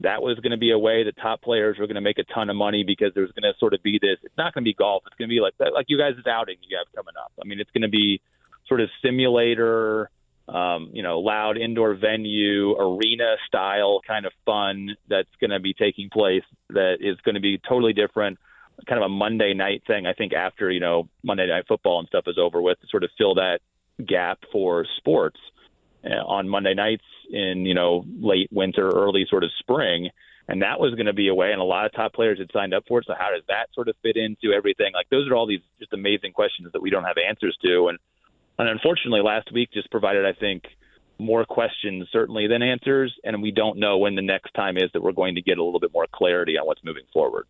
that 0.00 0.22
was 0.22 0.38
going 0.40 0.50
to 0.50 0.58
be 0.58 0.70
a 0.70 0.78
way 0.78 1.04
the 1.04 1.12
top 1.12 1.42
players 1.42 1.78
were 1.78 1.86
going 1.86 1.94
to 1.94 2.00
make 2.00 2.18
a 2.18 2.24
ton 2.24 2.50
of 2.50 2.56
money 2.56 2.84
because 2.84 3.12
there's 3.14 3.30
going 3.32 3.50
to 3.50 3.58
sort 3.58 3.74
of 3.74 3.82
be 3.82 3.98
this. 4.00 4.18
It's 4.22 4.36
not 4.36 4.54
going 4.54 4.64
to 4.64 4.68
be 4.68 4.74
golf. 4.74 5.02
It's 5.06 5.16
going 5.16 5.28
to 5.28 5.34
be 5.34 5.40
like 5.40 5.54
like 5.58 5.86
you 5.88 5.98
guys' 5.98 6.14
outing 6.26 6.56
you 6.68 6.76
have 6.78 6.92
coming 6.94 7.14
up. 7.22 7.32
I 7.40 7.46
mean, 7.46 7.60
it's 7.60 7.70
going 7.70 7.82
to 7.82 7.88
be 7.88 8.20
sort 8.68 8.80
of 8.80 8.88
simulator, 9.02 10.10
um, 10.48 10.90
you 10.92 11.02
know, 11.02 11.20
loud 11.20 11.56
indoor 11.56 11.94
venue, 11.94 12.72
arena 12.76 13.36
style 13.46 14.00
kind 14.06 14.26
of 14.26 14.32
fun 14.44 14.96
that's 15.08 15.28
going 15.40 15.50
to 15.50 15.60
be 15.60 15.74
taking 15.74 16.10
place. 16.10 16.44
That 16.70 16.96
is 17.00 17.16
going 17.24 17.36
to 17.36 17.40
be 17.40 17.58
totally 17.58 17.92
different 17.92 18.38
kind 18.86 19.02
of 19.02 19.06
a 19.06 19.08
Monday 19.08 19.54
night 19.54 19.82
thing. 19.86 20.06
I 20.06 20.12
think 20.12 20.32
after 20.32 20.70
you 20.70 20.80
know 20.80 21.08
Monday 21.22 21.46
night 21.46 21.64
football 21.68 21.98
and 21.98 22.08
stuff 22.08 22.24
is 22.26 22.38
over 22.38 22.60
with, 22.60 22.80
to 22.80 22.86
sort 22.88 23.04
of 23.04 23.10
fill 23.16 23.34
that 23.36 23.60
gap 24.04 24.38
for 24.52 24.86
sports 24.96 25.38
uh, 26.04 26.24
on 26.26 26.48
Monday 26.48 26.74
nights 26.74 27.04
in 27.30 27.64
you 27.66 27.74
know 27.74 28.04
late 28.20 28.48
winter, 28.52 28.88
early 28.88 29.26
sort 29.28 29.44
of 29.44 29.50
spring. 29.58 30.10
And 30.46 30.60
that 30.60 30.78
was 30.78 30.94
going 30.94 31.06
to 31.06 31.14
be 31.14 31.28
a 31.28 31.34
way, 31.34 31.52
and 31.52 31.60
a 31.60 31.64
lot 31.64 31.86
of 31.86 31.94
top 31.94 32.12
players 32.12 32.38
had 32.38 32.50
signed 32.52 32.74
up 32.74 32.84
for 32.86 32.98
it. 32.98 33.06
So 33.06 33.14
how 33.18 33.30
does 33.30 33.44
that 33.48 33.68
sort 33.72 33.88
of 33.88 33.96
fit 34.02 34.18
into 34.18 34.54
everything? 34.54 34.92
Like 34.92 35.08
those 35.08 35.26
are 35.30 35.34
all 35.34 35.46
these 35.46 35.62
just 35.78 35.94
amazing 35.94 36.32
questions 36.32 36.70
that 36.72 36.82
we 36.82 36.90
don't 36.90 37.04
have 37.04 37.16
answers 37.16 37.56
to. 37.64 37.88
And 37.88 37.98
and 38.58 38.68
unfortunately, 38.68 39.22
last 39.22 39.50
week 39.52 39.70
just 39.72 39.90
provided, 39.90 40.26
I 40.26 40.32
think, 40.38 40.64
more 41.18 41.44
questions 41.44 42.08
certainly 42.12 42.46
than 42.46 42.62
answers, 42.62 43.14
and 43.24 43.42
we 43.42 43.52
don't 43.52 43.78
know 43.78 43.98
when 43.98 44.16
the 44.16 44.22
next 44.22 44.52
time 44.54 44.76
is 44.76 44.90
that 44.92 45.02
we're 45.02 45.12
going 45.12 45.36
to 45.36 45.42
get 45.42 45.58
a 45.58 45.64
little 45.64 45.80
bit 45.80 45.92
more 45.92 46.06
clarity 46.12 46.58
on 46.58 46.66
what's 46.66 46.84
moving 46.84 47.04
forward. 47.12 47.46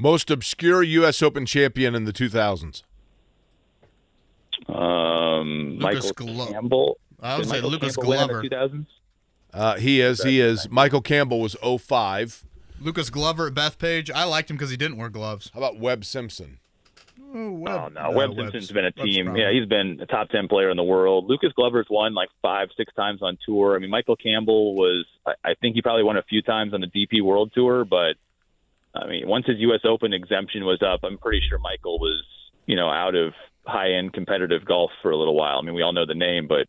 Most 0.00 0.30
obscure 0.30 0.82
U.S. 0.84 1.20
Open 1.22 1.44
champion 1.44 1.94
in 1.96 2.04
the 2.04 2.12
2000s. 2.12 2.82
Um, 4.68 5.78
Lucas 5.78 6.04
Michael 6.12 6.26
Glo- 6.34 6.46
Campbell. 6.52 6.98
I 7.20 7.34
would 7.36 7.42
Did 7.42 7.48
say 7.48 7.56
Michael 7.56 7.70
Lucas 7.70 7.96
Campbell 7.96 8.10
win 8.10 8.20
in 8.20 8.26
Glover. 8.28 8.42
the 8.42 8.48
2000s? 8.56 8.86
Uh, 9.52 9.76
he 9.76 10.00
is. 10.00 10.22
He 10.22 10.40
is. 10.40 10.68
Michael 10.70 11.00
Campbell 11.00 11.40
was 11.40 11.56
05. 11.62 12.44
Lucas 12.80 13.10
Glover 13.10 13.48
at 13.48 13.54
Bethpage. 13.54 14.10
I 14.14 14.24
liked 14.24 14.50
him 14.50 14.56
because 14.56 14.70
he 14.70 14.76
didn't 14.76 14.98
wear 14.98 15.08
gloves. 15.08 15.50
How 15.52 15.58
about 15.58 15.78
Webb 15.80 16.04
Simpson? 16.04 16.58
Oh, 17.34 17.50
Webb. 17.50 17.80
Oh 17.80 17.88
no, 17.88 18.10
Webb 18.16 18.34
Simpson's 18.36 18.70
been 18.70 18.84
a 18.84 18.92
team. 18.92 19.34
Yeah, 19.36 19.50
he's 19.52 19.66
been 19.66 19.98
a 20.00 20.06
top 20.06 20.28
ten 20.30 20.46
player 20.48 20.70
in 20.70 20.76
the 20.76 20.84
world. 20.84 21.26
Lucas 21.28 21.52
Glover's 21.54 21.86
won 21.90 22.14
like 22.14 22.28
five, 22.40 22.68
six 22.76 22.94
times 22.94 23.20
on 23.20 23.36
tour. 23.44 23.74
I 23.74 23.80
mean, 23.80 23.90
Michael 23.90 24.16
Campbell 24.16 24.74
was. 24.76 25.04
I, 25.26 25.32
I 25.44 25.54
think 25.60 25.74
he 25.74 25.82
probably 25.82 26.04
won 26.04 26.16
a 26.16 26.22
few 26.22 26.40
times 26.40 26.72
on 26.72 26.80
the 26.80 26.86
DP 26.86 27.20
World 27.22 27.50
Tour, 27.54 27.84
but 27.84 28.14
I 28.98 29.06
mean, 29.06 29.28
once 29.28 29.46
his 29.46 29.56
U.S. 29.60 29.80
Open 29.84 30.12
exemption 30.12 30.64
was 30.64 30.82
up, 30.82 31.00
I'm 31.04 31.18
pretty 31.18 31.40
sure 31.48 31.58
Michael 31.58 31.98
was, 31.98 32.24
you 32.66 32.76
know, 32.76 32.88
out 32.88 33.14
of 33.14 33.32
high-end 33.66 34.12
competitive 34.12 34.64
golf 34.64 34.90
for 35.02 35.10
a 35.10 35.16
little 35.16 35.36
while. 35.36 35.58
I 35.58 35.62
mean, 35.62 35.74
we 35.74 35.82
all 35.82 35.92
know 35.92 36.06
the 36.06 36.14
name, 36.14 36.48
but 36.48 36.66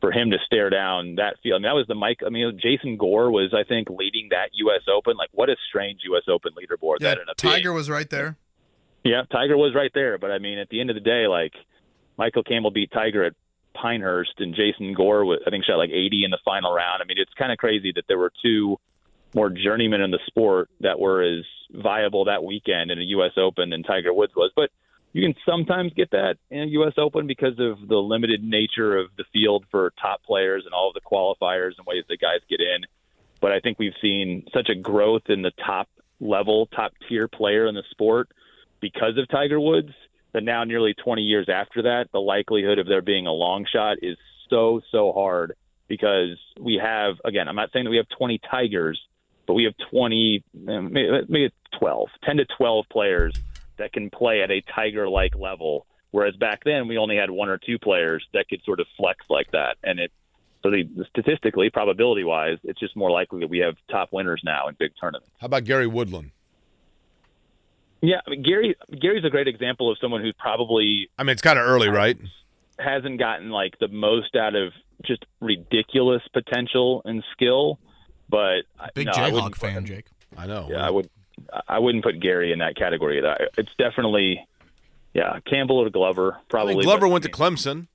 for 0.00 0.12
him 0.12 0.30
to 0.30 0.36
stare 0.46 0.70
down 0.70 1.16
that 1.16 1.36
field, 1.42 1.56
I 1.56 1.58
mean, 1.58 1.70
that 1.70 1.74
was 1.74 1.86
the 1.88 1.94
Mike. 1.94 2.18
I 2.24 2.30
mean, 2.30 2.58
Jason 2.62 2.96
Gore 2.96 3.30
was, 3.30 3.54
I 3.54 3.64
think, 3.66 3.88
leading 3.88 4.28
that 4.30 4.50
U.S. 4.52 4.82
Open. 4.94 5.16
Like, 5.16 5.30
what 5.32 5.48
a 5.48 5.56
strange 5.68 6.00
U.S. 6.04 6.24
Open 6.28 6.52
leaderboard 6.52 6.96
Yeah, 7.00 7.08
that 7.08 7.18
ended 7.18 7.28
up 7.30 7.40
being. 7.40 7.54
Tiger 7.54 7.72
was 7.72 7.88
right 7.90 8.08
there. 8.10 8.36
Yeah, 9.02 9.22
Tiger 9.30 9.56
was 9.56 9.74
right 9.74 9.90
there, 9.92 10.16
but 10.18 10.30
I 10.30 10.38
mean, 10.38 10.58
at 10.58 10.68
the 10.70 10.80
end 10.80 10.90
of 10.90 10.94
the 10.94 11.00
day, 11.00 11.26
like 11.26 11.52
Michael 12.16 12.42
Campbell 12.42 12.70
beat 12.70 12.90
Tiger 12.90 13.24
at 13.24 13.34
Pinehurst, 13.74 14.34
and 14.38 14.54
Jason 14.54 14.94
Gore, 14.94 15.24
was, 15.24 15.40
I 15.46 15.50
think, 15.50 15.64
shot 15.64 15.76
like 15.76 15.90
80 15.90 16.24
in 16.24 16.30
the 16.30 16.38
final 16.44 16.72
round. 16.72 17.02
I 17.02 17.06
mean, 17.06 17.18
it's 17.18 17.32
kind 17.36 17.52
of 17.52 17.58
crazy 17.58 17.92
that 17.96 18.04
there 18.08 18.18
were 18.18 18.32
two 18.42 18.78
more 19.34 19.50
journeymen 19.50 20.00
in 20.00 20.10
the 20.10 20.20
sport 20.26 20.70
that 20.80 20.98
were 20.98 21.22
as 21.22 21.44
viable 21.70 22.26
that 22.26 22.44
weekend 22.44 22.90
in 22.90 22.98
a 22.98 23.04
U.S. 23.04 23.32
Open 23.36 23.70
than 23.70 23.82
Tiger 23.82 24.12
Woods 24.12 24.32
was. 24.36 24.52
But 24.54 24.70
you 25.12 25.22
can 25.22 25.34
sometimes 25.46 25.92
get 25.94 26.10
that 26.10 26.36
in 26.50 26.60
a 26.62 26.66
U.S. 26.66 26.94
Open 26.96 27.26
because 27.26 27.58
of 27.58 27.86
the 27.88 27.96
limited 27.96 28.42
nature 28.42 28.96
of 28.96 29.10
the 29.16 29.24
field 29.32 29.64
for 29.70 29.92
top 30.00 30.22
players 30.22 30.64
and 30.64 30.74
all 30.74 30.88
of 30.88 30.94
the 30.94 31.00
qualifiers 31.00 31.72
and 31.78 31.86
ways 31.86 32.04
that 32.08 32.20
guys 32.20 32.40
get 32.48 32.60
in. 32.60 32.84
But 33.40 33.52
I 33.52 33.60
think 33.60 33.78
we've 33.78 33.94
seen 34.00 34.46
such 34.52 34.68
a 34.68 34.74
growth 34.74 35.28
in 35.28 35.42
the 35.42 35.52
top 35.64 35.88
level, 36.20 36.66
top 36.66 36.92
tier 37.08 37.28
player 37.28 37.66
in 37.66 37.74
the 37.74 37.82
sport 37.90 38.28
because 38.80 39.18
of 39.18 39.28
Tiger 39.28 39.60
Woods 39.60 39.92
that 40.32 40.42
now 40.42 40.64
nearly 40.64 40.94
20 40.94 41.22
years 41.22 41.48
after 41.48 41.82
that, 41.82 42.08
the 42.12 42.20
likelihood 42.20 42.78
of 42.78 42.86
there 42.86 43.02
being 43.02 43.26
a 43.26 43.32
long 43.32 43.66
shot 43.70 43.98
is 44.02 44.16
so, 44.50 44.80
so 44.90 45.12
hard 45.12 45.54
because 45.86 46.38
we 46.60 46.80
have, 46.82 47.16
again, 47.24 47.48
I'm 47.48 47.56
not 47.56 47.70
saying 47.72 47.84
that 47.84 47.90
we 47.90 47.98
have 47.98 48.08
20 48.18 48.40
Tigers, 48.50 49.00
but 49.46 49.54
we 49.54 49.64
have 49.64 49.74
20, 49.90 50.36
eh, 50.36 50.80
maybe 50.80 51.10
maybe 51.28 51.52
12, 51.78 52.08
10 52.24 52.36
to 52.38 52.46
12 52.56 52.86
players 52.90 53.34
that 53.76 53.92
can 53.92 54.10
play 54.10 54.42
at 54.42 54.50
a 54.50 54.60
Tiger 54.74 55.08
like 55.08 55.34
level. 55.36 55.86
Whereas 56.10 56.36
back 56.36 56.62
then 56.64 56.86
we 56.86 56.96
only 56.98 57.16
had 57.16 57.30
one 57.30 57.48
or 57.48 57.58
two 57.58 57.78
players 57.78 58.24
that 58.32 58.48
could 58.48 58.62
sort 58.64 58.80
of 58.80 58.86
flex 58.96 59.24
like 59.28 59.50
that. 59.52 59.76
And 59.82 59.98
it, 59.98 60.12
so 60.62 60.70
the, 60.70 60.88
statistically, 61.10 61.70
probability 61.70 62.24
wise, 62.24 62.58
it's 62.62 62.78
just 62.78 62.96
more 62.96 63.10
likely 63.10 63.40
that 63.40 63.50
we 63.50 63.58
have 63.58 63.74
top 63.90 64.12
winners 64.12 64.40
now 64.44 64.68
in 64.68 64.76
big 64.78 64.92
tournaments. 65.00 65.28
How 65.40 65.46
about 65.46 65.64
Gary 65.64 65.86
Woodland? 65.86 66.30
Yeah, 68.00 68.20
I 68.26 68.30
mean, 68.30 68.42
Gary 68.42 68.76
Gary's 69.00 69.24
a 69.24 69.30
great 69.30 69.48
example 69.48 69.90
of 69.90 69.98
someone 69.98 70.20
who's 70.20 70.34
probably 70.38 71.08
I 71.18 71.22
mean, 71.22 71.32
it's 71.32 71.42
kind 71.42 71.58
of 71.58 71.66
early, 71.66 71.88
right? 71.88 72.18
hasn't 72.78 73.18
gotten 73.18 73.50
like 73.50 73.78
the 73.78 73.88
most 73.88 74.34
out 74.36 74.54
of 74.54 74.72
just 75.04 75.24
ridiculous 75.40 76.22
potential 76.32 77.02
and 77.04 77.22
skill. 77.32 77.78
But 78.34 78.64
I- 78.84 78.90
Big 78.94 79.06
no, 79.06 79.12
I 79.14 79.30
Jayhawk 79.30 79.54
fan, 79.54 79.82
put, 79.82 79.84
Jake. 79.84 80.06
I 80.36 80.46
know. 80.48 80.66
Yeah, 80.70 80.84
I 80.84 80.90
would. 80.90 81.08
I 81.68 81.78
wouldn't 81.78 82.02
put 82.02 82.18
Gary 82.20 82.52
in 82.52 82.58
that 82.60 82.74
category. 82.76 83.18
Either. 83.18 83.48
It's 83.56 83.70
definitely, 83.78 84.44
yeah, 85.14 85.38
Campbell 85.48 85.78
or 85.78 85.90
Glover 85.90 86.34
I 86.38 86.40
probably. 86.48 86.74
mean, 86.74 86.84
Glover 86.84 87.02
but, 87.06 87.10
went 87.10 87.24
I 87.26 87.28
to 87.28 87.32
Clemson. 87.32 87.86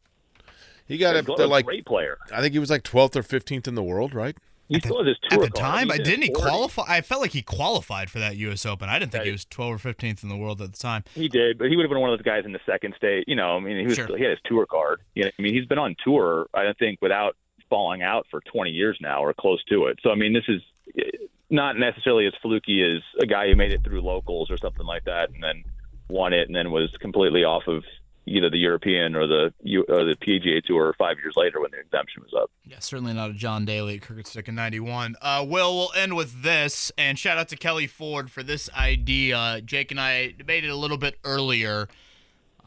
He 0.87 0.97
got 0.97 1.15
up 1.17 1.25
Glover's 1.25 1.43
to 1.45 1.47
like 1.47 1.65
a 1.65 1.67
great 1.67 1.85
player. 1.85 2.17
I 2.33 2.39
think 2.41 2.53
he 2.53 2.59
was 2.59 2.69
like 2.69 2.83
12th 2.83 3.15
or 3.17 3.23
15th 3.23 3.67
in 3.67 3.75
the 3.75 3.83
world, 3.83 4.13
right? 4.15 4.35
He 4.69 4.79
still 4.79 5.03
has 5.03 5.07
his 5.07 5.17
At 5.31 5.41
the 5.41 5.49
time, 5.49 5.89
He's 5.89 5.99
I 5.99 6.03
didn't 6.03 6.23
he 6.23 6.29
40s. 6.31 6.35
qualify? 6.47 6.83
I 6.87 7.01
felt 7.01 7.21
like 7.21 7.31
he 7.31 7.41
qualified 7.41 8.09
for 8.11 8.19
that 8.19 8.37
U.S. 8.37 8.65
Open. 8.67 8.87
I 8.87 8.99
didn't 8.99 9.11
think 9.11 9.21
Right. 9.21 9.25
he 9.27 9.31
was 9.31 9.45
12 9.45 9.73
or 9.85 9.93
15th 9.93 10.21
in 10.23 10.29
the 10.29 10.37
world 10.37 10.61
at 10.61 10.71
the 10.71 10.77
time. 10.77 11.03
He 11.15 11.27
did, 11.27 11.57
but 11.57 11.69
he 11.69 11.75
would 11.75 11.83
have 11.83 11.89
been 11.89 11.99
one 11.99 12.11
of 12.13 12.19
those 12.19 12.23
guys 12.25 12.45
in 12.45 12.51
the 12.53 12.59
second 12.67 12.93
state. 12.95 13.23
You 13.27 13.35
know, 13.35 13.57
I 13.57 13.59
mean, 13.59 13.79
he 13.79 13.85
was 13.87 13.95
Sure. 13.95 14.15
he 14.15 14.21
had 14.23 14.29
his 14.31 14.39
tour 14.45 14.65
card. 14.67 15.01
You 15.15 15.23
know, 15.23 15.31
I 15.37 15.41
mean, 15.41 15.53
he's 15.55 15.65
been 15.65 15.79
on 15.79 15.95
tour. 16.03 16.47
I 16.53 16.63
don't 16.63 16.77
think 16.77 16.99
without 17.01 17.35
falling 17.69 18.01
out 18.01 18.27
for 18.29 18.41
20 18.41 18.71
years 18.71 18.97
now 19.01 19.23
or 19.23 19.33
close 19.33 19.63
to 19.65 19.85
it. 19.85 19.99
So 20.03 20.11
I 20.11 20.15
mean, 20.15 20.33
this 20.33 20.45
is 20.47 20.61
eh, 20.97 21.25
not 21.49 21.77
necessarily 21.77 22.27
as 22.27 22.33
fluky 22.41 22.83
as 22.83 23.01
a 23.21 23.25
guy 23.25 23.47
who 23.47 23.55
made 23.55 23.71
it 23.71 23.83
through 23.83 24.01
locals 24.01 24.51
or 24.51 24.57
something 24.57 24.85
like 24.85 25.05
that, 25.05 25.29
and 25.31 25.41
then 25.43 25.63
won 26.09 26.33
it, 26.33 26.47
and 26.47 26.55
then 26.55 26.71
was 26.71 26.89
completely 26.99 27.43
off 27.43 27.63
of 27.67 27.83
either 28.29 28.49
the 28.49 28.57
European 28.57 29.15
or 29.15 29.27
the 29.27 29.53
or 29.89 30.05
the 30.05 30.15
PGA 30.21 30.63
Tour 30.63 30.93
five 30.97 31.17
years 31.17 31.33
later 31.35 31.59
when 31.59 31.71
the 31.71 31.79
exemption 31.79 32.23
was 32.23 32.33
up. 32.39 32.51
Yeah, 32.63 32.79
certainly 32.79 33.13
not 33.13 33.31
a 33.31 33.33
John 33.33 33.65
Daly 33.65 33.95
at 33.95 34.01
Crooked 34.01 34.27
Stick 34.27 34.47
in 34.47 34.55
91. 34.55 35.15
Uh, 35.21 35.45
Will, 35.47 35.75
we'll 35.75 35.91
end 35.95 36.15
with 36.15 36.43
this, 36.43 36.91
and 36.97 37.17
shout 37.17 37.37
out 37.37 37.49
to 37.49 37.57
Kelly 37.57 37.87
Ford 37.87 38.29
for 38.29 38.43
this 38.43 38.69
idea. 38.73 39.61
Jake 39.65 39.91
and 39.91 39.99
I 39.99 40.33
debated 40.37 40.69
a 40.69 40.75
little 40.75 40.97
bit 40.97 41.17
earlier. 41.23 41.87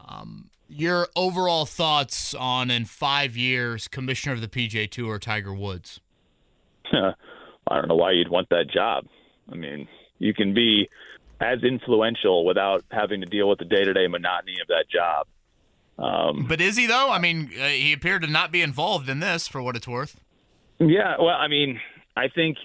Um, 0.05 0.49
your 0.67 1.07
overall 1.15 1.65
thoughts 1.65 2.33
on, 2.33 2.71
in 2.71 2.85
five 2.85 3.37
years, 3.37 3.87
Commissioner 3.87 4.33
of 4.33 4.41
the 4.41 4.47
PJ 4.47 4.89
Tour, 4.91 5.19
Tiger 5.19 5.53
Woods? 5.53 5.99
I 6.91 7.13
don't 7.69 7.87
know 7.87 7.95
why 7.95 8.11
you'd 8.11 8.29
want 8.29 8.49
that 8.49 8.69
job. 8.69 9.05
I 9.51 9.55
mean, 9.55 9.87
you 10.19 10.33
can 10.33 10.53
be 10.53 10.89
as 11.39 11.63
influential 11.63 12.45
without 12.45 12.83
having 12.91 13.21
to 13.21 13.25
deal 13.25 13.49
with 13.49 13.59
the 13.59 13.65
day-to-day 13.65 14.07
monotony 14.07 14.57
of 14.61 14.67
that 14.67 14.85
job. 14.89 15.27
Um, 15.97 16.45
But 16.47 16.61
is 16.61 16.77
he, 16.77 16.87
though? 16.87 17.11
I 17.11 17.19
mean, 17.19 17.51
uh, 17.59 17.67
he 17.67 17.93
appeared 17.93 18.21
to 18.23 18.27
not 18.27 18.51
be 18.51 18.61
involved 18.61 19.09
in 19.09 19.19
this, 19.19 19.47
for 19.47 19.61
what 19.61 19.75
it's 19.75 19.87
worth. 19.87 20.19
Yeah, 20.79 21.15
well, 21.19 21.35
I 21.35 21.47
mean, 21.47 21.79
I 22.15 22.27
think 22.29 22.57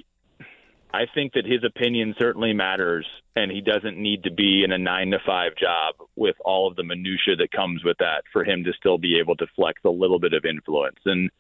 I 0.93 1.05
think 1.15 1.35
that 1.35 1.45
his 1.45 1.65
opinion 1.65 2.15
certainly 2.19 2.55
matters, 2.55 3.07
and 3.37 3.51
he 3.51 3.61
doesn't 3.61 3.99
need 3.99 4.25
to 4.25 4.33
be 4.33 4.65
in 4.65 4.73
a 4.73 4.79
nine 4.79 5.11
to 5.11 5.19
five 5.25 5.55
job 5.55 5.97
with 6.17 6.37
all 6.45 6.67
of 6.67 6.77
the 6.77 6.83
minutia 6.83 7.37
that 7.37 7.53
comes 7.53 7.85
with 7.85 7.99
that 7.99 8.25
for 8.33 8.43
him 8.43 8.65
to 8.65 8.73
still 8.73 8.97
be 8.97 9.19
able 9.19 9.37
to 9.37 9.47
flex 9.55 9.81
a 9.85 9.91
little 9.91 10.19
bit 10.19 10.33
of 10.33 10.45
influence. 10.47 10.99
And 11.05 11.31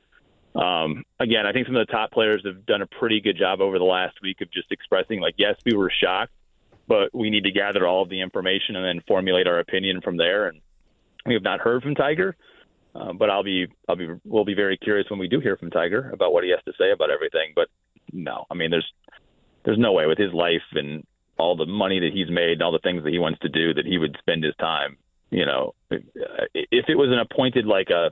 um, 0.55 1.05
again, 1.19 1.47
I 1.47 1.53
think 1.53 1.67
some 1.67 1.77
of 1.77 1.87
the 1.87 1.93
top 1.93 2.13
players 2.13 2.43
have 2.45 2.67
done 2.67 2.83
a 2.83 2.87
pretty 2.87 3.21
good 3.21 3.39
job 3.39 3.61
over 3.61 3.79
the 3.79 3.85
last 3.85 4.17
week 4.23 4.43
of 4.43 4.51
just 4.51 4.71
expressing, 4.71 5.21
like, 5.21 5.35
yes, 5.39 5.57
we 5.65 5.75
were 5.75 5.91
shocked, 5.91 6.33
but 6.87 7.15
we 7.15 7.31
need 7.31 7.45
to 7.45 7.51
gather 7.51 7.87
all 7.87 8.03
of 8.03 8.11
the 8.11 8.21
information 8.21 8.77
and 8.77 8.85
then 8.85 9.03
formulate 9.09 9.47
our 9.47 9.61
opinion 9.61 10.03
from 10.03 10.19
there. 10.19 10.49
And 10.49 10.61
we 11.25 11.33
have 11.35 11.43
not 11.43 11.61
heard 11.61 11.83
from 11.83 11.95
Tiger. 11.95 12.37
Uh, 12.95 13.13
but 13.13 13.31
I'll 13.31 13.45
be, 13.45 13.67
I'll 13.89 13.97
be, 13.97 14.09
we'll 14.25 14.47
be 14.47 14.55
very 14.55 14.77
curious 14.77 15.09
when 15.09 15.21
we 15.21 15.29
do 15.29 15.41
hear 15.41 15.57
from 15.57 15.71
Tiger 15.71 16.11
about 16.13 16.33
what 16.33 16.43
he 16.43 16.51
has 16.51 16.61
to 16.65 16.73
say 16.79 16.91
about 16.91 17.11
everything. 17.11 17.53
But 17.55 17.69
no, 18.13 18.45
I 18.51 18.55
mean, 18.55 18.71
there's, 18.71 18.91
there's 19.69 19.79
no 19.79 19.93
way 19.93 20.07
with 20.07 20.17
his 20.17 20.33
life 20.33 20.63
and 20.73 21.07
all 21.37 21.55
the 21.55 21.67
money 21.67 22.01
that 22.01 22.11
he's 22.15 22.31
made 22.31 22.53
and 22.53 22.63
all 22.63 22.73
the 22.73 22.79
things 22.79 23.05
that 23.05 23.13
he 23.13 23.19
wants 23.19 23.39
to 23.41 23.51
do 23.51 23.75
that 23.75 23.85
he 23.85 23.99
would 23.99 24.17
spend 24.19 24.43
his 24.43 24.55
time. 24.59 24.97
You 25.29 25.45
know, 25.45 25.75
if 25.91 26.87
it 26.89 26.97
was 26.97 27.11
an 27.13 27.19
appointed 27.19 27.67
like 27.67 27.91
a, 27.91 28.11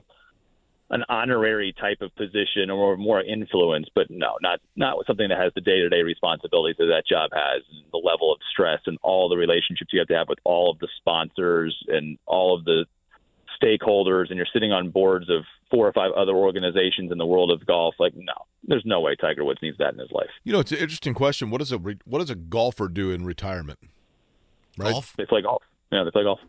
an 0.91 1.03
honorary 1.09 1.73
type 1.73 2.01
of 2.01 2.15
position 2.15 2.69
or 2.69 2.95
more 2.95 3.23
influence, 3.23 3.87
but 3.95 4.05
no, 4.11 4.37
not 4.39 4.59
not 4.75 5.03
something 5.07 5.29
that 5.29 5.39
has 5.39 5.51
the 5.55 5.61
day 5.61 5.79
to 5.79 5.89
day 5.89 6.03
responsibilities 6.03 6.75
that 6.77 6.93
that 6.93 7.07
job 7.09 7.31
has, 7.33 7.63
and 7.71 7.85
the 7.91 8.07
level 8.07 8.31
of 8.31 8.37
stress 8.51 8.81
and 8.85 8.99
all 9.01 9.27
the 9.27 9.35
relationships 9.35 9.89
you 9.91 9.97
have 9.97 10.07
to 10.09 10.15
have 10.15 10.29
with 10.29 10.39
all 10.43 10.69
of 10.69 10.77
the 10.77 10.87
sponsors 10.99 11.75
and 11.87 12.19
all 12.27 12.55
of 12.55 12.65
the 12.65 12.85
stakeholders, 13.59 14.29
and 14.29 14.37
you're 14.37 14.45
sitting 14.53 14.71
on 14.71 14.91
boards 14.91 15.27
of 15.27 15.41
four 15.69 15.87
or 15.87 15.93
five 15.93 16.11
other 16.13 16.33
organizations 16.33 17.11
in 17.11 17.17
the 17.17 17.25
world 17.25 17.51
of 17.51 17.65
golf. 17.65 17.95
Like, 17.99 18.13
no, 18.15 18.33
there's 18.67 18.85
no 18.85 19.01
way 19.01 19.15
Tiger 19.15 19.43
Woods 19.43 19.59
needs 19.61 19.77
that 19.79 19.93
in 19.93 19.99
his 19.99 20.11
life. 20.11 20.29
You 20.43 20.53
know, 20.53 20.59
it's 20.59 20.71
an 20.71 20.77
interesting 20.77 21.13
question. 21.13 21.49
What 21.49 21.59
does 21.59 21.71
a 21.71 21.77
re- 21.77 21.99
what 22.05 22.19
does 22.19 22.29
a 22.29 22.35
golfer 22.35 22.87
do 22.87 23.11
in 23.11 23.25
retirement? 23.25 23.79
Right? 24.77 24.91
Golf? 24.91 25.13
They 25.17 25.25
play 25.25 25.41
golf. 25.41 25.63
Yeah, 25.91 26.03
they 26.03 26.11
play 26.11 26.23
golf. 26.23 26.39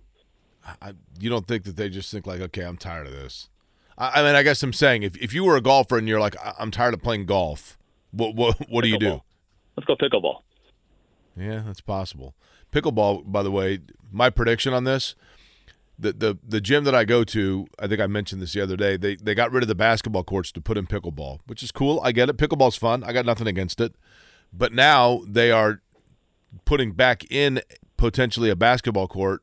I, 0.82 0.92
you 1.18 1.30
don't 1.30 1.46
think 1.46 1.64
that 1.64 1.76
they 1.76 1.88
just 1.88 2.10
think 2.10 2.26
like, 2.26 2.40
okay, 2.40 2.62
I'm 2.62 2.76
tired 2.76 3.06
of 3.06 3.12
this. 3.12 3.48
I, 3.96 4.20
I 4.20 4.22
mean, 4.24 4.34
I 4.34 4.42
guess 4.42 4.62
I'm 4.62 4.72
saying 4.72 5.02
if 5.02 5.16
if 5.16 5.32
you 5.32 5.44
were 5.44 5.56
a 5.56 5.60
golfer 5.60 5.96
and 5.98 6.06
you're 6.08 6.20
like, 6.20 6.36
I- 6.44 6.54
I'm 6.58 6.70
tired 6.70 6.94
of 6.94 7.02
playing 7.02 7.26
golf, 7.26 7.78
what 8.10 8.34
what 8.34 8.56
what 8.70 8.82
do 8.82 8.88
you 8.88 8.98
do? 8.98 9.22
Let's 9.76 9.86
go 9.86 9.96
pickleball. 9.96 10.40
Yeah, 11.36 11.62
that's 11.64 11.80
possible. 11.80 12.34
Pickleball, 12.72 13.30
by 13.30 13.42
the 13.42 13.50
way, 13.50 13.78
my 14.10 14.28
prediction 14.28 14.74
on 14.74 14.84
this. 14.84 15.14
The, 16.00 16.12
the 16.12 16.38
the 16.46 16.60
gym 16.60 16.84
that 16.84 16.94
I 16.94 17.04
go 17.04 17.24
to, 17.24 17.66
I 17.78 17.88
think 17.88 18.00
I 18.00 18.06
mentioned 18.06 18.40
this 18.40 18.52
the 18.52 18.60
other 18.60 18.76
day. 18.76 18.96
They 18.96 19.16
they 19.16 19.34
got 19.34 19.50
rid 19.50 19.64
of 19.64 19.68
the 19.68 19.74
basketball 19.74 20.22
courts 20.22 20.52
to 20.52 20.60
put 20.60 20.78
in 20.78 20.86
pickleball, 20.86 21.40
which 21.46 21.62
is 21.62 21.72
cool. 21.72 22.00
I 22.04 22.12
get 22.12 22.28
it. 22.28 22.36
Pickleball's 22.36 22.76
fun. 22.76 23.02
I 23.02 23.12
got 23.12 23.26
nothing 23.26 23.48
against 23.48 23.80
it. 23.80 23.94
But 24.52 24.72
now 24.72 25.22
they 25.26 25.50
are 25.50 25.82
putting 26.64 26.92
back 26.92 27.30
in 27.30 27.60
potentially 27.96 28.48
a 28.48 28.56
basketball 28.56 29.08
court 29.08 29.42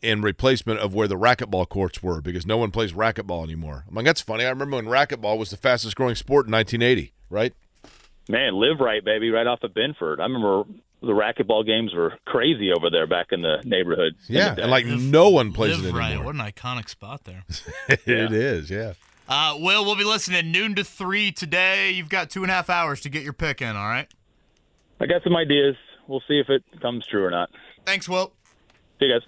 in 0.00 0.22
replacement 0.22 0.80
of 0.80 0.94
where 0.94 1.08
the 1.08 1.16
racquetball 1.16 1.68
courts 1.68 2.02
were 2.02 2.20
because 2.20 2.46
no 2.46 2.56
one 2.56 2.70
plays 2.70 2.92
racquetball 2.92 3.44
anymore. 3.44 3.84
I'm 3.88 3.94
like, 3.94 4.04
that's 4.04 4.20
funny. 4.20 4.44
I 4.44 4.50
remember 4.50 4.76
when 4.76 4.86
racquetball 4.86 5.38
was 5.38 5.50
the 5.50 5.56
fastest 5.56 5.96
growing 5.96 6.14
sport 6.14 6.46
in 6.46 6.52
1980, 6.52 7.12
right? 7.30 7.52
Man, 8.28 8.54
live 8.54 8.80
right, 8.80 9.04
baby, 9.04 9.30
right 9.30 9.46
off 9.46 9.62
of 9.62 9.72
Benford. 9.72 10.20
I 10.20 10.24
remember 10.24 10.64
the 11.00 11.12
racquetball 11.12 11.64
games 11.64 11.94
were 11.94 12.14
crazy 12.24 12.72
over 12.72 12.90
there 12.90 13.06
back 13.06 13.26
in 13.30 13.42
the 13.42 13.58
neighborhood. 13.64 14.14
Yeah, 14.26 14.54
and 14.58 14.70
like 14.70 14.86
no 14.86 15.28
one 15.28 15.52
plays 15.52 15.80
Live 15.80 15.94
it 15.94 15.98
right. 15.98 16.12
anymore. 16.12 16.26
What 16.26 16.34
an 16.34 16.40
iconic 16.40 16.88
spot 16.88 17.24
there. 17.24 17.44
It 17.88 18.32
is, 18.32 18.70
yeah. 18.70 18.94
Uh, 19.28 19.56
Will, 19.58 19.84
we'll 19.84 19.96
be 19.96 20.04
listening 20.04 20.50
noon 20.50 20.74
to 20.76 20.84
three 20.84 21.30
today. 21.30 21.90
You've 21.90 22.08
got 22.08 22.30
two 22.30 22.42
and 22.42 22.50
a 22.50 22.54
half 22.54 22.70
hours 22.70 23.02
to 23.02 23.10
get 23.10 23.22
your 23.22 23.34
pick 23.34 23.60
in. 23.60 23.76
All 23.76 23.88
right. 23.88 24.08
I 25.00 25.06
got 25.06 25.22
some 25.22 25.36
ideas. 25.36 25.76
We'll 26.06 26.22
see 26.26 26.38
if 26.40 26.48
it 26.48 26.64
comes 26.80 27.06
true 27.06 27.24
or 27.24 27.30
not. 27.30 27.50
Thanks, 27.84 28.08
Will. 28.08 28.32
See 28.98 29.06
you 29.06 29.12
guys. 29.12 29.22